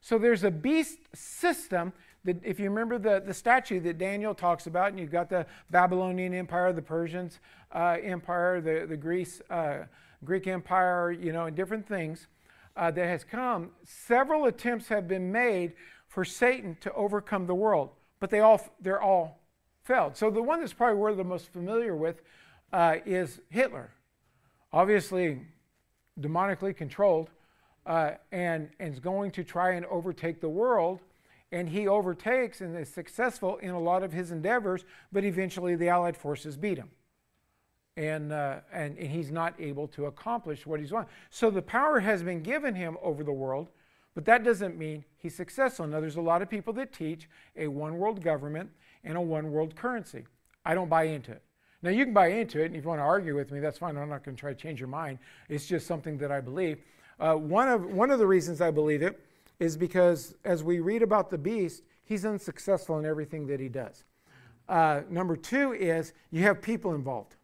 [0.00, 1.92] So there's a beast system
[2.24, 5.46] that, if you remember the, the statue that Daniel talks about, and you've got the
[5.70, 7.38] Babylonian Empire, the Persians
[7.72, 9.84] uh, Empire, the, the Greece, uh,
[10.24, 12.26] Greek Empire, you know, and different things
[12.76, 15.74] uh, that has come, several attempts have been made
[16.08, 17.90] for Satan to overcome the world,
[18.20, 19.40] but they all they're all
[19.84, 20.16] failed.
[20.16, 22.22] So the one that's probably we're the most familiar with
[22.72, 23.90] uh, is Hitler,
[24.72, 25.40] obviously
[26.20, 27.30] demonically controlled,
[27.86, 31.00] uh, and and is going to try and overtake the world.
[31.50, 35.90] And he overtakes and is successful in a lot of his endeavors, but eventually the
[35.90, 36.88] Allied forces beat him
[37.96, 41.10] and, uh, and, and he's not able to accomplish what he's wanting.
[41.30, 43.68] So the power has been given him over the world,
[44.14, 45.86] but that doesn't mean he's successful.
[45.86, 48.70] Now, there's a lot of people that teach a one world government
[49.04, 50.24] and a one world currency.
[50.64, 51.42] I don't buy into it.
[51.82, 53.78] Now, you can buy into it, and if you want to argue with me, that's
[53.78, 53.96] fine.
[53.96, 55.18] I'm not going to try to change your mind.
[55.48, 56.78] It's just something that I believe.
[57.18, 59.20] Uh, one, of, one of the reasons I believe it
[59.60, 64.04] is because as we read about the beast, he's unsuccessful in everything that he does.
[64.68, 67.36] Uh, number two is you have people involved.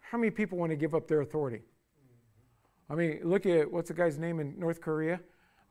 [0.00, 1.62] How many people want to give up their authority?
[2.90, 5.20] I mean, look at what's the guy's name in North Korea?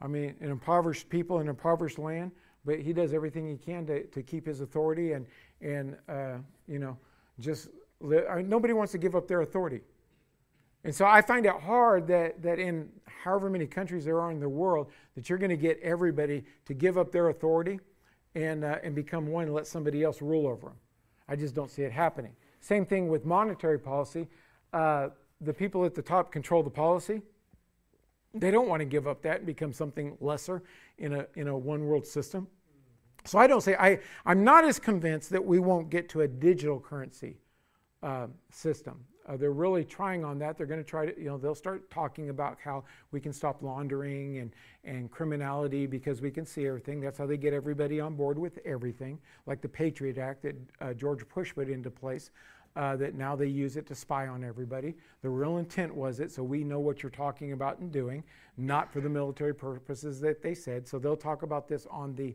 [0.02, 2.32] I mean, an impoverished people, an impoverished land,
[2.66, 5.26] but he does everything he can to, to keep his authority and,
[5.62, 6.98] and uh, you know,
[7.40, 7.70] just
[8.04, 9.82] I mean, nobody wants to give up their authority.
[10.84, 14.40] And so I find it hard that, that in however many countries there are in
[14.40, 17.80] the world, that you're going to get everybody to give up their authority
[18.36, 20.76] and, uh, and become one and let somebody else rule over them.
[21.28, 22.34] I just don't see it happening.
[22.60, 24.28] Same thing with monetary policy.
[24.74, 25.10] Uh,
[25.40, 27.22] the people at the top control the policy.
[28.34, 30.64] They don't want to give up that and become something lesser
[30.98, 32.48] in a, in a one world system.
[33.26, 36.28] So I don't say, I, I'm not as convinced that we won't get to a
[36.28, 37.38] digital currency
[38.02, 39.06] uh, system.
[39.28, 40.58] Uh, they're really trying on that.
[40.58, 43.62] They're going to try to, you know, they'll start talking about how we can stop
[43.62, 44.52] laundering and,
[44.84, 47.00] and criminality because we can see everything.
[47.00, 50.94] That's how they get everybody on board with everything, like the Patriot Act that uh,
[50.94, 52.32] George Bush put into place.
[52.76, 54.96] Uh, that now they use it to spy on everybody.
[55.22, 58.24] The real intent was it, so we know what you're talking about and doing,
[58.58, 60.88] not for the military purposes that they said.
[60.88, 62.34] So they'll talk about this on the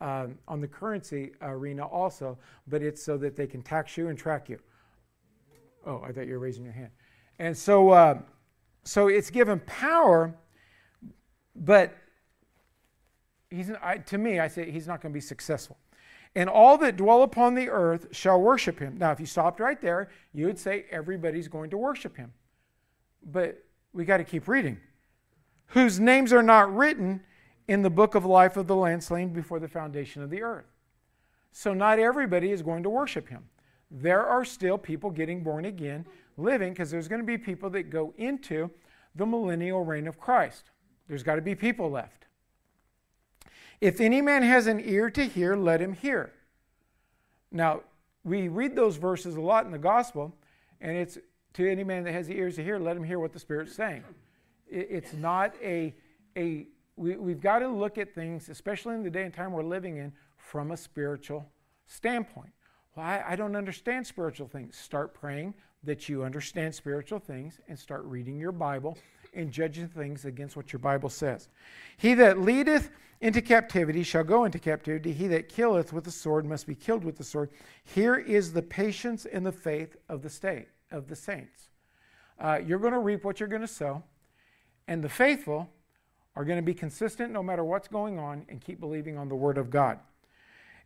[0.00, 2.38] um, on the currency arena also,
[2.68, 4.58] but it's so that they can tax you and track you.
[5.86, 6.90] Oh, I thought you were raising your hand.
[7.38, 8.18] And so, uh,
[8.84, 10.34] so it's given power,
[11.56, 11.96] but
[13.50, 15.78] he's I, to me, I say he's not going to be successful.
[16.34, 18.98] And all that dwell upon the earth shall worship him.
[18.98, 22.32] Now, if you stopped right there, you would say everybody's going to worship him.
[23.24, 24.78] But we got to keep reading.
[25.68, 27.22] Whose names are not written
[27.66, 30.66] in the book of life of the Lamb slain before the foundation of the earth.
[31.52, 33.44] So, not everybody is going to worship him
[33.90, 37.90] there are still people getting born again, living, because there's going to be people that
[37.90, 38.70] go into
[39.14, 40.70] the millennial reign of Christ.
[41.08, 42.26] There's got to be people left.
[43.80, 46.32] If any man has an ear to hear, let him hear.
[47.50, 47.80] Now,
[48.22, 50.34] we read those verses a lot in the gospel,
[50.80, 51.18] and it's
[51.54, 54.04] to any man that has ears to hear, let him hear what the Spirit's saying.
[54.68, 55.94] It's not a,
[56.36, 59.64] a we, we've got to look at things, especially in the day and time we're
[59.64, 61.46] living in, from a spiritual
[61.86, 62.50] standpoint.
[63.00, 64.76] Well, I, I don't understand spiritual things.
[64.76, 68.98] Start praying that you understand spiritual things and start reading your Bible
[69.32, 71.48] and judging things against what your Bible says.
[71.96, 72.90] He that leadeth
[73.22, 75.14] into captivity shall go into captivity.
[75.14, 77.48] He that killeth with the sword must be killed with the sword.
[77.84, 81.70] Here is the patience and the faith of the state of the saints.
[82.38, 84.02] Uh, you're going to reap what you're going to sow,
[84.88, 85.70] and the faithful
[86.36, 89.34] are going to be consistent no matter what's going on and keep believing on the
[89.34, 90.00] word of God.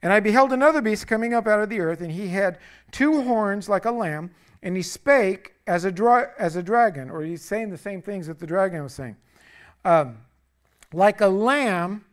[0.04, 2.58] And I beheld another beast coming up out of the earth, and he had
[2.92, 4.32] two horns like a lamb,
[4.62, 8.26] and he spake as a, dra- as a dragon, or he's saying the same things
[8.26, 9.16] that the dragon was saying.
[9.82, 10.18] Um,
[10.92, 12.04] like a lamb,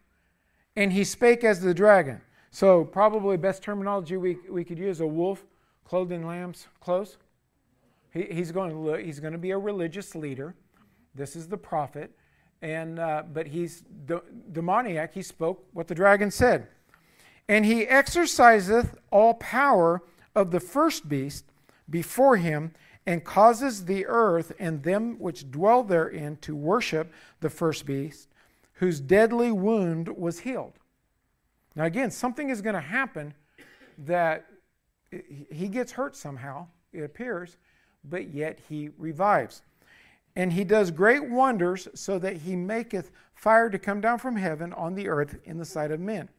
[0.78, 2.22] and he spake as the dragon.
[2.50, 5.44] So, probably best terminology we, we could use a wolf
[5.84, 7.18] clothed in lamb's clothes.
[8.14, 10.56] He, he's, going to, he's going to be a religious leader.
[11.14, 12.12] This is the prophet.
[12.62, 14.22] And, uh, but he's de-
[14.54, 15.14] demoniac.
[15.14, 16.70] He spoke what the dragon said.
[17.52, 20.02] And he exerciseth all power
[20.34, 21.44] of the first beast
[21.90, 22.72] before him,
[23.06, 28.30] and causes the earth and them which dwell therein to worship the first beast,
[28.76, 30.80] whose deadly wound was healed.
[31.76, 33.34] Now, again, something is going to happen
[33.98, 34.46] that
[35.52, 37.58] he gets hurt somehow, it appears,
[38.06, 39.62] but yet he revives.
[40.38, 44.72] And he does great wonders, so that he maketh fire to come down from heaven
[44.72, 46.30] on the earth in the sight of men,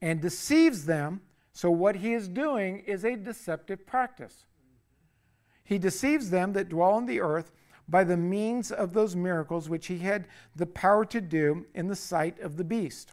[0.00, 1.20] and deceives them.
[1.52, 4.46] So, what he is doing is a deceptive practice.
[5.64, 7.52] He deceives them that dwell on the earth
[7.88, 11.96] by the means of those miracles which he had the power to do in the
[11.96, 13.12] sight of the beast,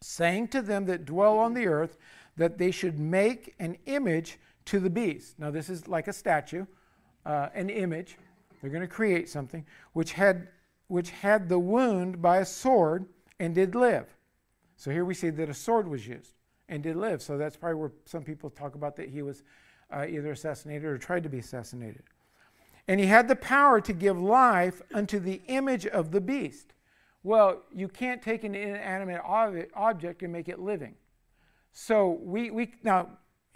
[0.00, 1.96] saying to them that dwell on the earth
[2.36, 5.38] that they should make an image to the beast.
[5.38, 6.66] Now, this is like a statue,
[7.24, 8.18] uh, an image.
[8.60, 10.48] They're going to create something which had,
[10.88, 13.06] which had the wound by a sword
[13.38, 14.13] and did live.
[14.84, 16.34] So here we see that a sword was used
[16.68, 17.22] and did live.
[17.22, 19.42] So that's probably where some people talk about that he was
[19.90, 22.02] uh, either assassinated or tried to be assassinated.
[22.86, 26.74] And he had the power to give life unto the image of the beast.
[27.22, 30.96] Well, you can't take an inanimate object and make it living.
[31.72, 33.08] So we, we now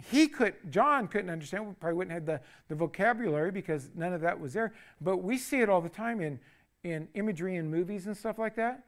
[0.03, 1.67] he could John couldn't understand.
[1.67, 4.73] We probably wouldn't have the, the vocabulary because none of that was there.
[4.99, 6.39] But we see it all the time in
[6.83, 8.85] in imagery in movies and stuff like that.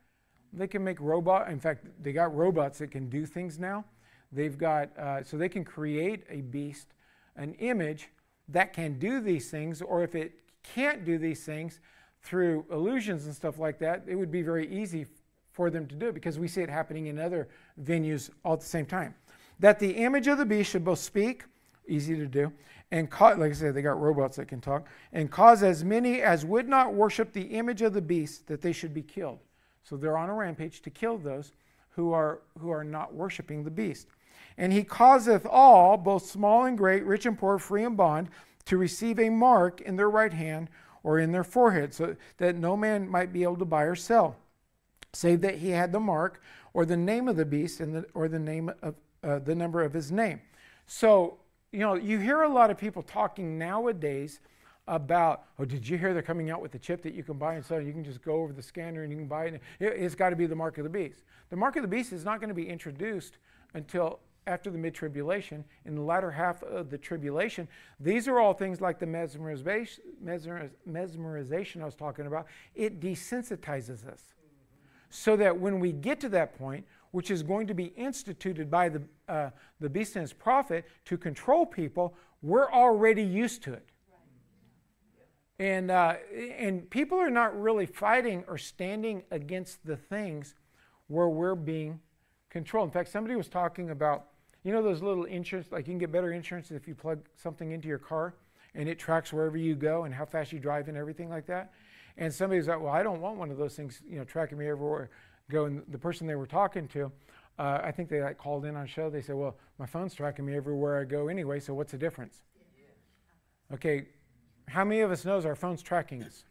[0.54, 1.49] They can make robot.
[1.49, 3.86] In fact, they got robots that can do things now.
[4.32, 6.88] They've got uh, so they can create a beast,
[7.36, 8.10] an image
[8.49, 11.80] that can do these things, or if it can't do these things
[12.24, 15.06] through illusions and stuff like that, it would be very easy
[15.52, 17.49] for them to do it because we see it happening in other
[17.82, 19.16] venues all at the same time.
[19.60, 21.43] That the image of the beast should both speak,
[21.88, 22.52] easy to do,
[22.91, 26.22] and cause, like I said, they got robots that can talk, and cause as many
[26.22, 29.39] as would not worship the image of the beast that they should be killed.
[29.84, 31.53] So they're on a rampage to kill those
[31.91, 34.07] who are, who are not worshiping the beast.
[34.57, 38.29] And he causeth all, both small and great, rich and poor, free and bond,
[38.65, 40.69] to receive a mark in their right hand
[41.03, 44.36] or in their forehead, so that no man might be able to buy or sell,
[45.13, 46.41] save that he had the mark
[46.73, 49.82] or the name of the beast and the, or the name of uh, the number
[49.84, 50.39] of his name.
[50.86, 51.39] So
[51.71, 54.39] you know, you hear a lot of people talking nowadays
[54.92, 57.56] about, oh, did you hear they're coming out with a chip that you can buy
[57.56, 59.62] and so you can just go over the scanner and you can buy it.
[59.80, 61.24] It's got to be the mark of the beast.
[61.50, 63.38] The mark of the beast is not going to be introduced
[63.74, 67.70] until after the mid tribulation, in the latter half of the tribulation.
[68.02, 72.48] These are all things like the mesmerization, mesmerization I was talking about.
[72.76, 74.34] It desensitizes us.
[75.10, 78.89] So that when we get to that point, which is going to be instituted by
[78.89, 83.91] the, uh, the beast and his prophet to control people, we're already used to it.
[85.62, 86.16] And, uh,
[86.57, 90.55] and people are not really fighting or standing against the things
[91.07, 91.99] where we're being
[92.49, 92.88] controlled.
[92.88, 94.26] In fact, somebody was talking about
[94.64, 97.72] you know those little insurance, like you can get better insurance if you plug something
[97.72, 98.36] into your car
[98.76, 101.74] and it tracks wherever you go and how fast you drive and everything like that.
[102.18, 104.68] And somebody's like, well, I don't want one of those things, you know, tracking me
[104.68, 105.09] everywhere
[105.49, 105.66] I go.
[105.66, 107.12] And the person they were talking to,
[107.57, 109.09] uh, I think they like called in on show.
[109.09, 111.59] They said, well, my phone's tracking me everywhere I go anyway.
[111.59, 112.43] So what's the difference?
[113.74, 114.07] Okay,
[114.72, 116.45] how many of us knows our phone's tracking us?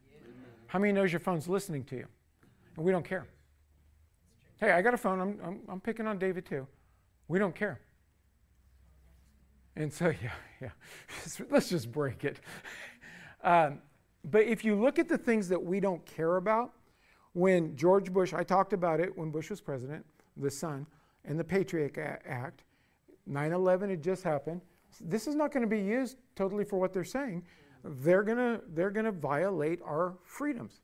[0.67, 2.07] How many knows your phone's listening to you?
[2.77, 3.27] And we don't care.
[4.61, 5.21] Hey, I got a phone.
[5.21, 6.67] I'm, I'm, I'm picking on David too.
[7.29, 7.81] We don't care.
[9.75, 10.71] And so, yeah, yeah,
[11.51, 12.41] let's just break it.
[13.43, 13.79] Um,
[14.23, 16.73] but if you look at the things that we don't care about,
[17.33, 20.05] when George Bush, I talked about it when Bush was president,
[20.37, 20.87] the son,
[21.25, 22.65] and the Patriot Act,
[23.27, 24.61] 9 11 had just happened.
[25.01, 27.45] This is not going to be used totally for what they're saying.
[27.85, 30.81] They're to they're to violate our freedoms.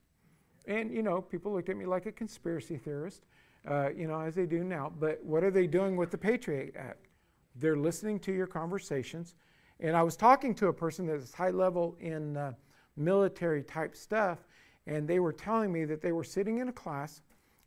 [0.66, 3.22] And, you know, people looked at me like a conspiracy theorist,
[3.68, 4.92] uh, you know, as they do now.
[4.98, 7.06] But what are they doing with the Patriot Act?
[7.54, 9.34] They're listening to your conversations.
[9.78, 12.52] And I was talking to a person that's high level in uh,
[12.96, 14.38] military type stuff,
[14.86, 17.22] and they were telling me that they were sitting in a class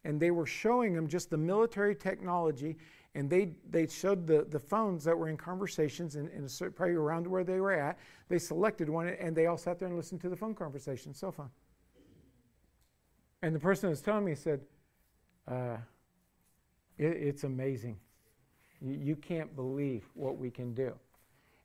[0.05, 2.77] and they were showing them just the military technology
[3.15, 6.73] and they, they showed the, the phones that were in conversations in, in a certain,
[6.73, 7.97] probably around where they were at.
[8.27, 11.31] They selected one and they all sat there and listened to the phone conversation, cell
[11.31, 11.49] phone.
[13.41, 14.61] And the person was telling me said,
[15.47, 15.77] uh,
[16.97, 17.97] it, it's amazing.
[18.81, 20.93] You, you can't believe what we can do.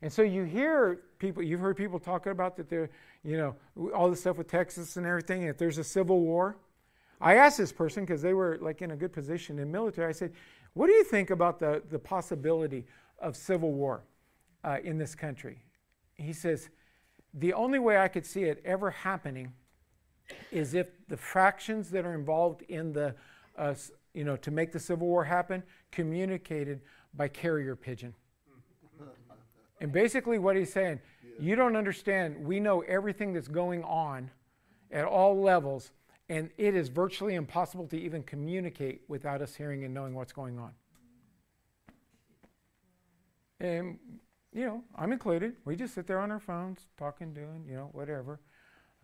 [0.00, 2.90] And so you hear people, you've heard people talking about that they're,
[3.22, 3.54] you know,
[3.94, 6.56] all the stuff with Texas and everything, if there's a civil war.
[7.20, 10.08] I asked this person because they were like in a good position in military.
[10.08, 10.32] I said,
[10.74, 12.84] what do you think about the, the possibility
[13.18, 14.04] of civil war
[14.62, 15.62] uh, in this country?
[16.14, 16.68] He says,
[17.32, 19.52] the only way I could see it ever happening
[20.50, 23.14] is if the fractions that are involved in the,
[23.58, 23.74] uh,
[24.14, 26.80] you know, to make the Civil War happen, communicated
[27.14, 28.14] by carrier pigeon.
[29.80, 31.00] and basically, what he's saying,
[31.38, 32.36] you don't understand.
[32.44, 34.30] We know everything that's going on
[34.90, 35.90] at all levels,
[36.28, 40.58] and it is virtually impossible to even communicate without us hearing and knowing what's going
[40.58, 40.72] on.
[43.60, 43.98] And,
[44.52, 45.56] you know, I'm included.
[45.64, 48.40] We just sit there on our phones, talking, doing, you know, whatever.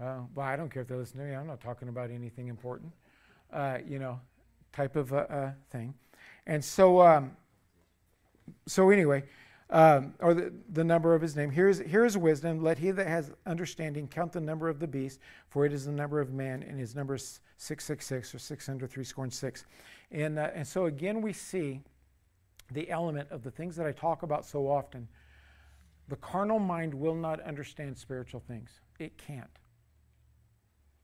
[0.00, 1.34] Uh, well, I don't care if they listen to me.
[1.34, 2.92] I'm not talking about anything important,
[3.52, 4.18] uh, you know,
[4.72, 5.94] type of uh, uh thing.
[6.46, 7.36] And so, um,
[8.66, 9.24] so anyway,
[9.70, 11.50] um, or the, the number of his name.
[11.50, 12.62] Here's, here's wisdom.
[12.62, 15.92] Let he that has understanding count the number of the beast, for it is the
[15.92, 19.64] number of man, and his number is 666 or 603 score and six.
[20.10, 21.80] And, uh, and so again, we see
[22.72, 25.06] the element of the things that I talk about so often.
[26.08, 28.80] The carnal mind will not understand spiritual things.
[28.98, 29.58] It can't.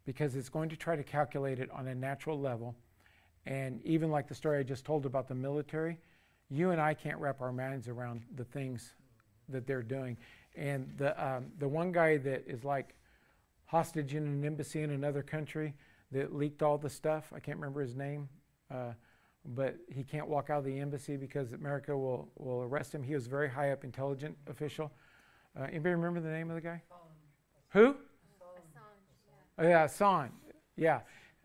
[0.04, 2.74] Because it's going to try to calculate it on a natural level.
[3.46, 5.98] And even like the story I just told about the military,
[6.50, 8.92] you and I can't wrap our minds around the things
[9.48, 10.16] that they're doing.
[10.56, 12.94] And the, um, the one guy that is like
[13.66, 15.74] hostage in an embassy in another country
[16.12, 18.28] that leaked all the stuff, I can't remember his name,
[18.72, 18.92] uh,
[19.44, 23.02] but he can't walk out of the embassy because America will, will arrest him.
[23.02, 24.92] He was a very high up intelligent official.
[25.58, 26.82] Uh, anybody remember the name of the guy?
[27.70, 27.88] Who?
[27.88, 27.96] Assange,
[29.58, 29.64] yeah.
[29.64, 30.30] Oh, yeah, Assange.
[30.76, 31.00] Yeah.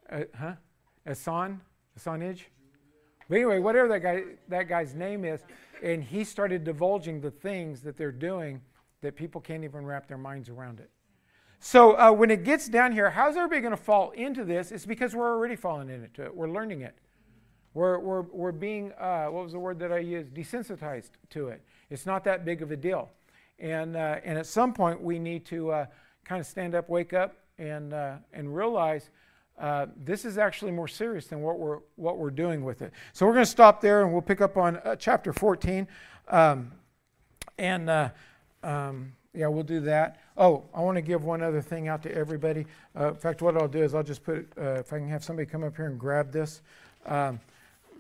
[0.10, 0.54] Uh, huh?
[1.08, 1.60] Assange?
[1.98, 2.42] Assange?
[3.32, 5.40] But anyway, whatever that guy that guy's name is,
[5.82, 8.60] and he started divulging the things that they're doing
[9.00, 10.90] that people can't even wrap their minds around it.
[11.62, 14.74] So uh, when it gets down here, how's everybody going to fall into this?
[14.74, 16.36] It's because we're already falling into it.
[16.36, 16.94] We're learning it.
[17.74, 20.34] We're, we're, we're being, uh, what was the word that I used?
[20.34, 21.64] Desensitized to it.
[21.90, 23.12] It's not that big of a deal.
[23.60, 25.86] And, uh, and at some point, we need to uh,
[26.26, 29.10] kind of stand up, wake up, and, uh, and realize
[29.62, 32.92] uh, this is actually more serious than what we're, what we're doing with it.
[33.14, 35.88] So we're going to stop there and we'll pick up on uh, chapter 14.
[36.30, 36.72] Um,
[37.60, 38.10] and uh,
[38.64, 40.20] um, yeah, we'll do that.
[40.36, 42.66] Oh, I want to give one other thing out to everybody.
[43.00, 45.24] Uh, in fact, what I'll do is I'll just put uh, if I can have
[45.24, 46.64] somebody come up here and grab this
[47.06, 47.40] um,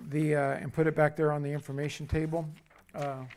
[0.10, 2.50] the, and put it back there on the information table.
[2.92, 3.28] come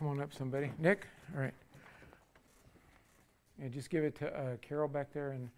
[0.00, 0.72] on up, somebody.
[0.78, 1.06] Nick?
[1.34, 1.54] All right.
[3.60, 5.50] Yeah, just give it to Carol back there and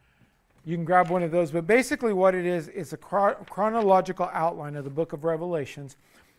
[0.65, 1.51] you can grab one of those.
[1.51, 5.97] But basically, what it is, is a chronological outline of the book of Revelations.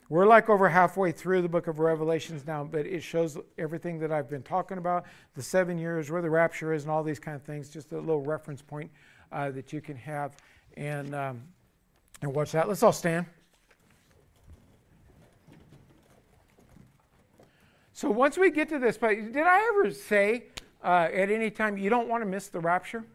[0.07, 4.11] We're like over halfway through the book of Revelations now, but it shows everything that
[4.11, 7.35] I've been talking about the seven years, where the rapture is, and all these kind
[7.35, 7.69] of things.
[7.69, 8.91] Just a little reference point
[9.31, 10.35] uh, that you can have
[10.77, 11.41] and, um,
[12.21, 12.67] and watch that.
[12.67, 13.25] Let's all stand.
[17.93, 20.45] So once we get to this place, did I ever say
[20.83, 23.05] uh, at any time you don't want to miss the rapture?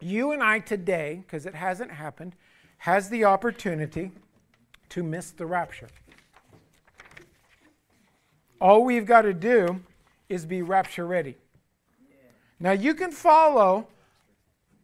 [0.00, 2.34] You and I today, because it hasn't happened,
[2.78, 4.12] has the opportunity
[4.90, 5.88] to miss the rapture.
[8.60, 9.80] All we've got to do
[10.28, 11.36] is be rapture ready.
[12.58, 13.88] Now, you can follow,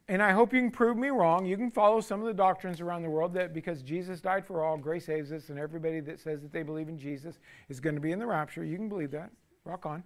[0.07, 2.81] and I hope you can prove me wrong, you can follow some of the doctrines
[2.81, 6.19] around the world that because Jesus died for all, grace saves us, and everybody that
[6.19, 8.63] says that they believe in Jesus is going to be in the rapture.
[8.63, 9.31] You can believe that.
[9.65, 10.03] Rock on.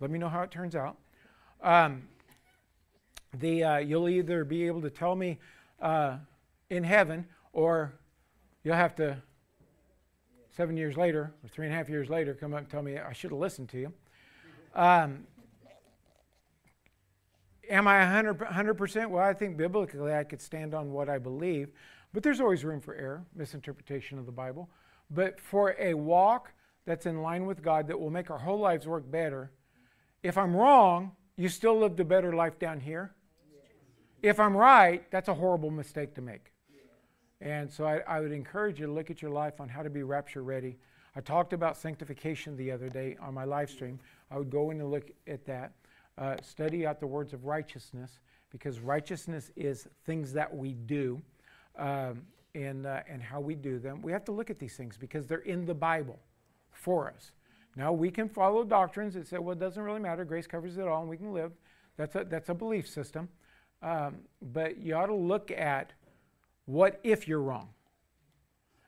[0.00, 0.96] Let me know how it turns out.
[1.62, 2.04] Um,
[3.38, 5.38] the, uh, you'll either be able to tell me
[5.80, 6.16] uh,
[6.68, 7.92] in heaven or
[8.64, 9.16] you'll have to,
[10.56, 12.98] seven years later or three and a half years later, come up and tell me
[12.98, 13.92] I should have listened to you.
[14.74, 15.26] Um,
[17.68, 19.10] am I 100%, 100%?
[19.10, 21.70] Well, I think biblically I could stand on what I believe,
[22.12, 24.68] but there's always room for error, misinterpretation of the Bible.
[25.10, 26.52] But for a walk
[26.84, 29.50] that's in line with God that will make our whole lives work better,
[30.22, 33.14] if I'm wrong, you still lived a better life down here.
[34.22, 36.52] If I'm right, that's a horrible mistake to make.
[37.40, 39.88] And so I, I would encourage you to look at your life on how to
[39.88, 40.76] be rapture ready.
[41.16, 43.98] I talked about sanctification the other day on my live stream.
[44.30, 45.72] I would go in and look at that.
[46.18, 48.20] Uh, study out the words of righteousness
[48.50, 51.22] because righteousness is things that we do
[51.78, 52.22] um,
[52.54, 54.02] and, uh, and how we do them.
[54.02, 56.18] We have to look at these things because they're in the Bible
[56.72, 57.32] for us.
[57.74, 60.26] Now, we can follow doctrines that say, well, it doesn't really matter.
[60.26, 61.52] Grace covers it all and we can live.
[61.96, 63.28] That's a, that's a belief system.
[63.82, 65.92] Um, but you ought to look at
[66.66, 67.70] what if you're wrong.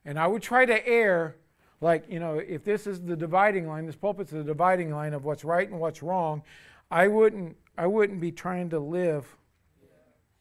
[0.04, 1.36] And I would try to err,
[1.80, 5.24] like, you know, if this is the dividing line, this pulpit's the dividing line of
[5.24, 6.42] what's right and what's wrong,
[6.90, 9.26] I wouldn't, I wouldn't be trying to live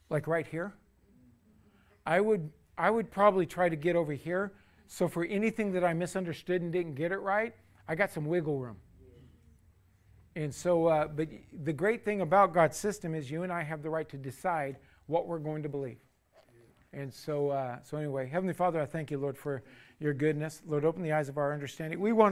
[0.10, 0.74] like right here.
[2.06, 4.52] I would, I would probably try to get over here.
[4.88, 7.56] So for anything that I misunderstood and didn't get it right,
[7.88, 8.78] I got some wiggle room.
[10.36, 11.28] And so, uh, but
[11.64, 14.78] the great thing about God's system is you and I have the right to decide
[15.08, 15.98] what we're going to believe.
[16.94, 19.64] And so, uh, so anyway, Heavenly Father, I thank you, Lord, for
[20.00, 20.62] your goodness.
[20.66, 22.00] Lord, open the eyes of our understanding.
[22.00, 22.30] We want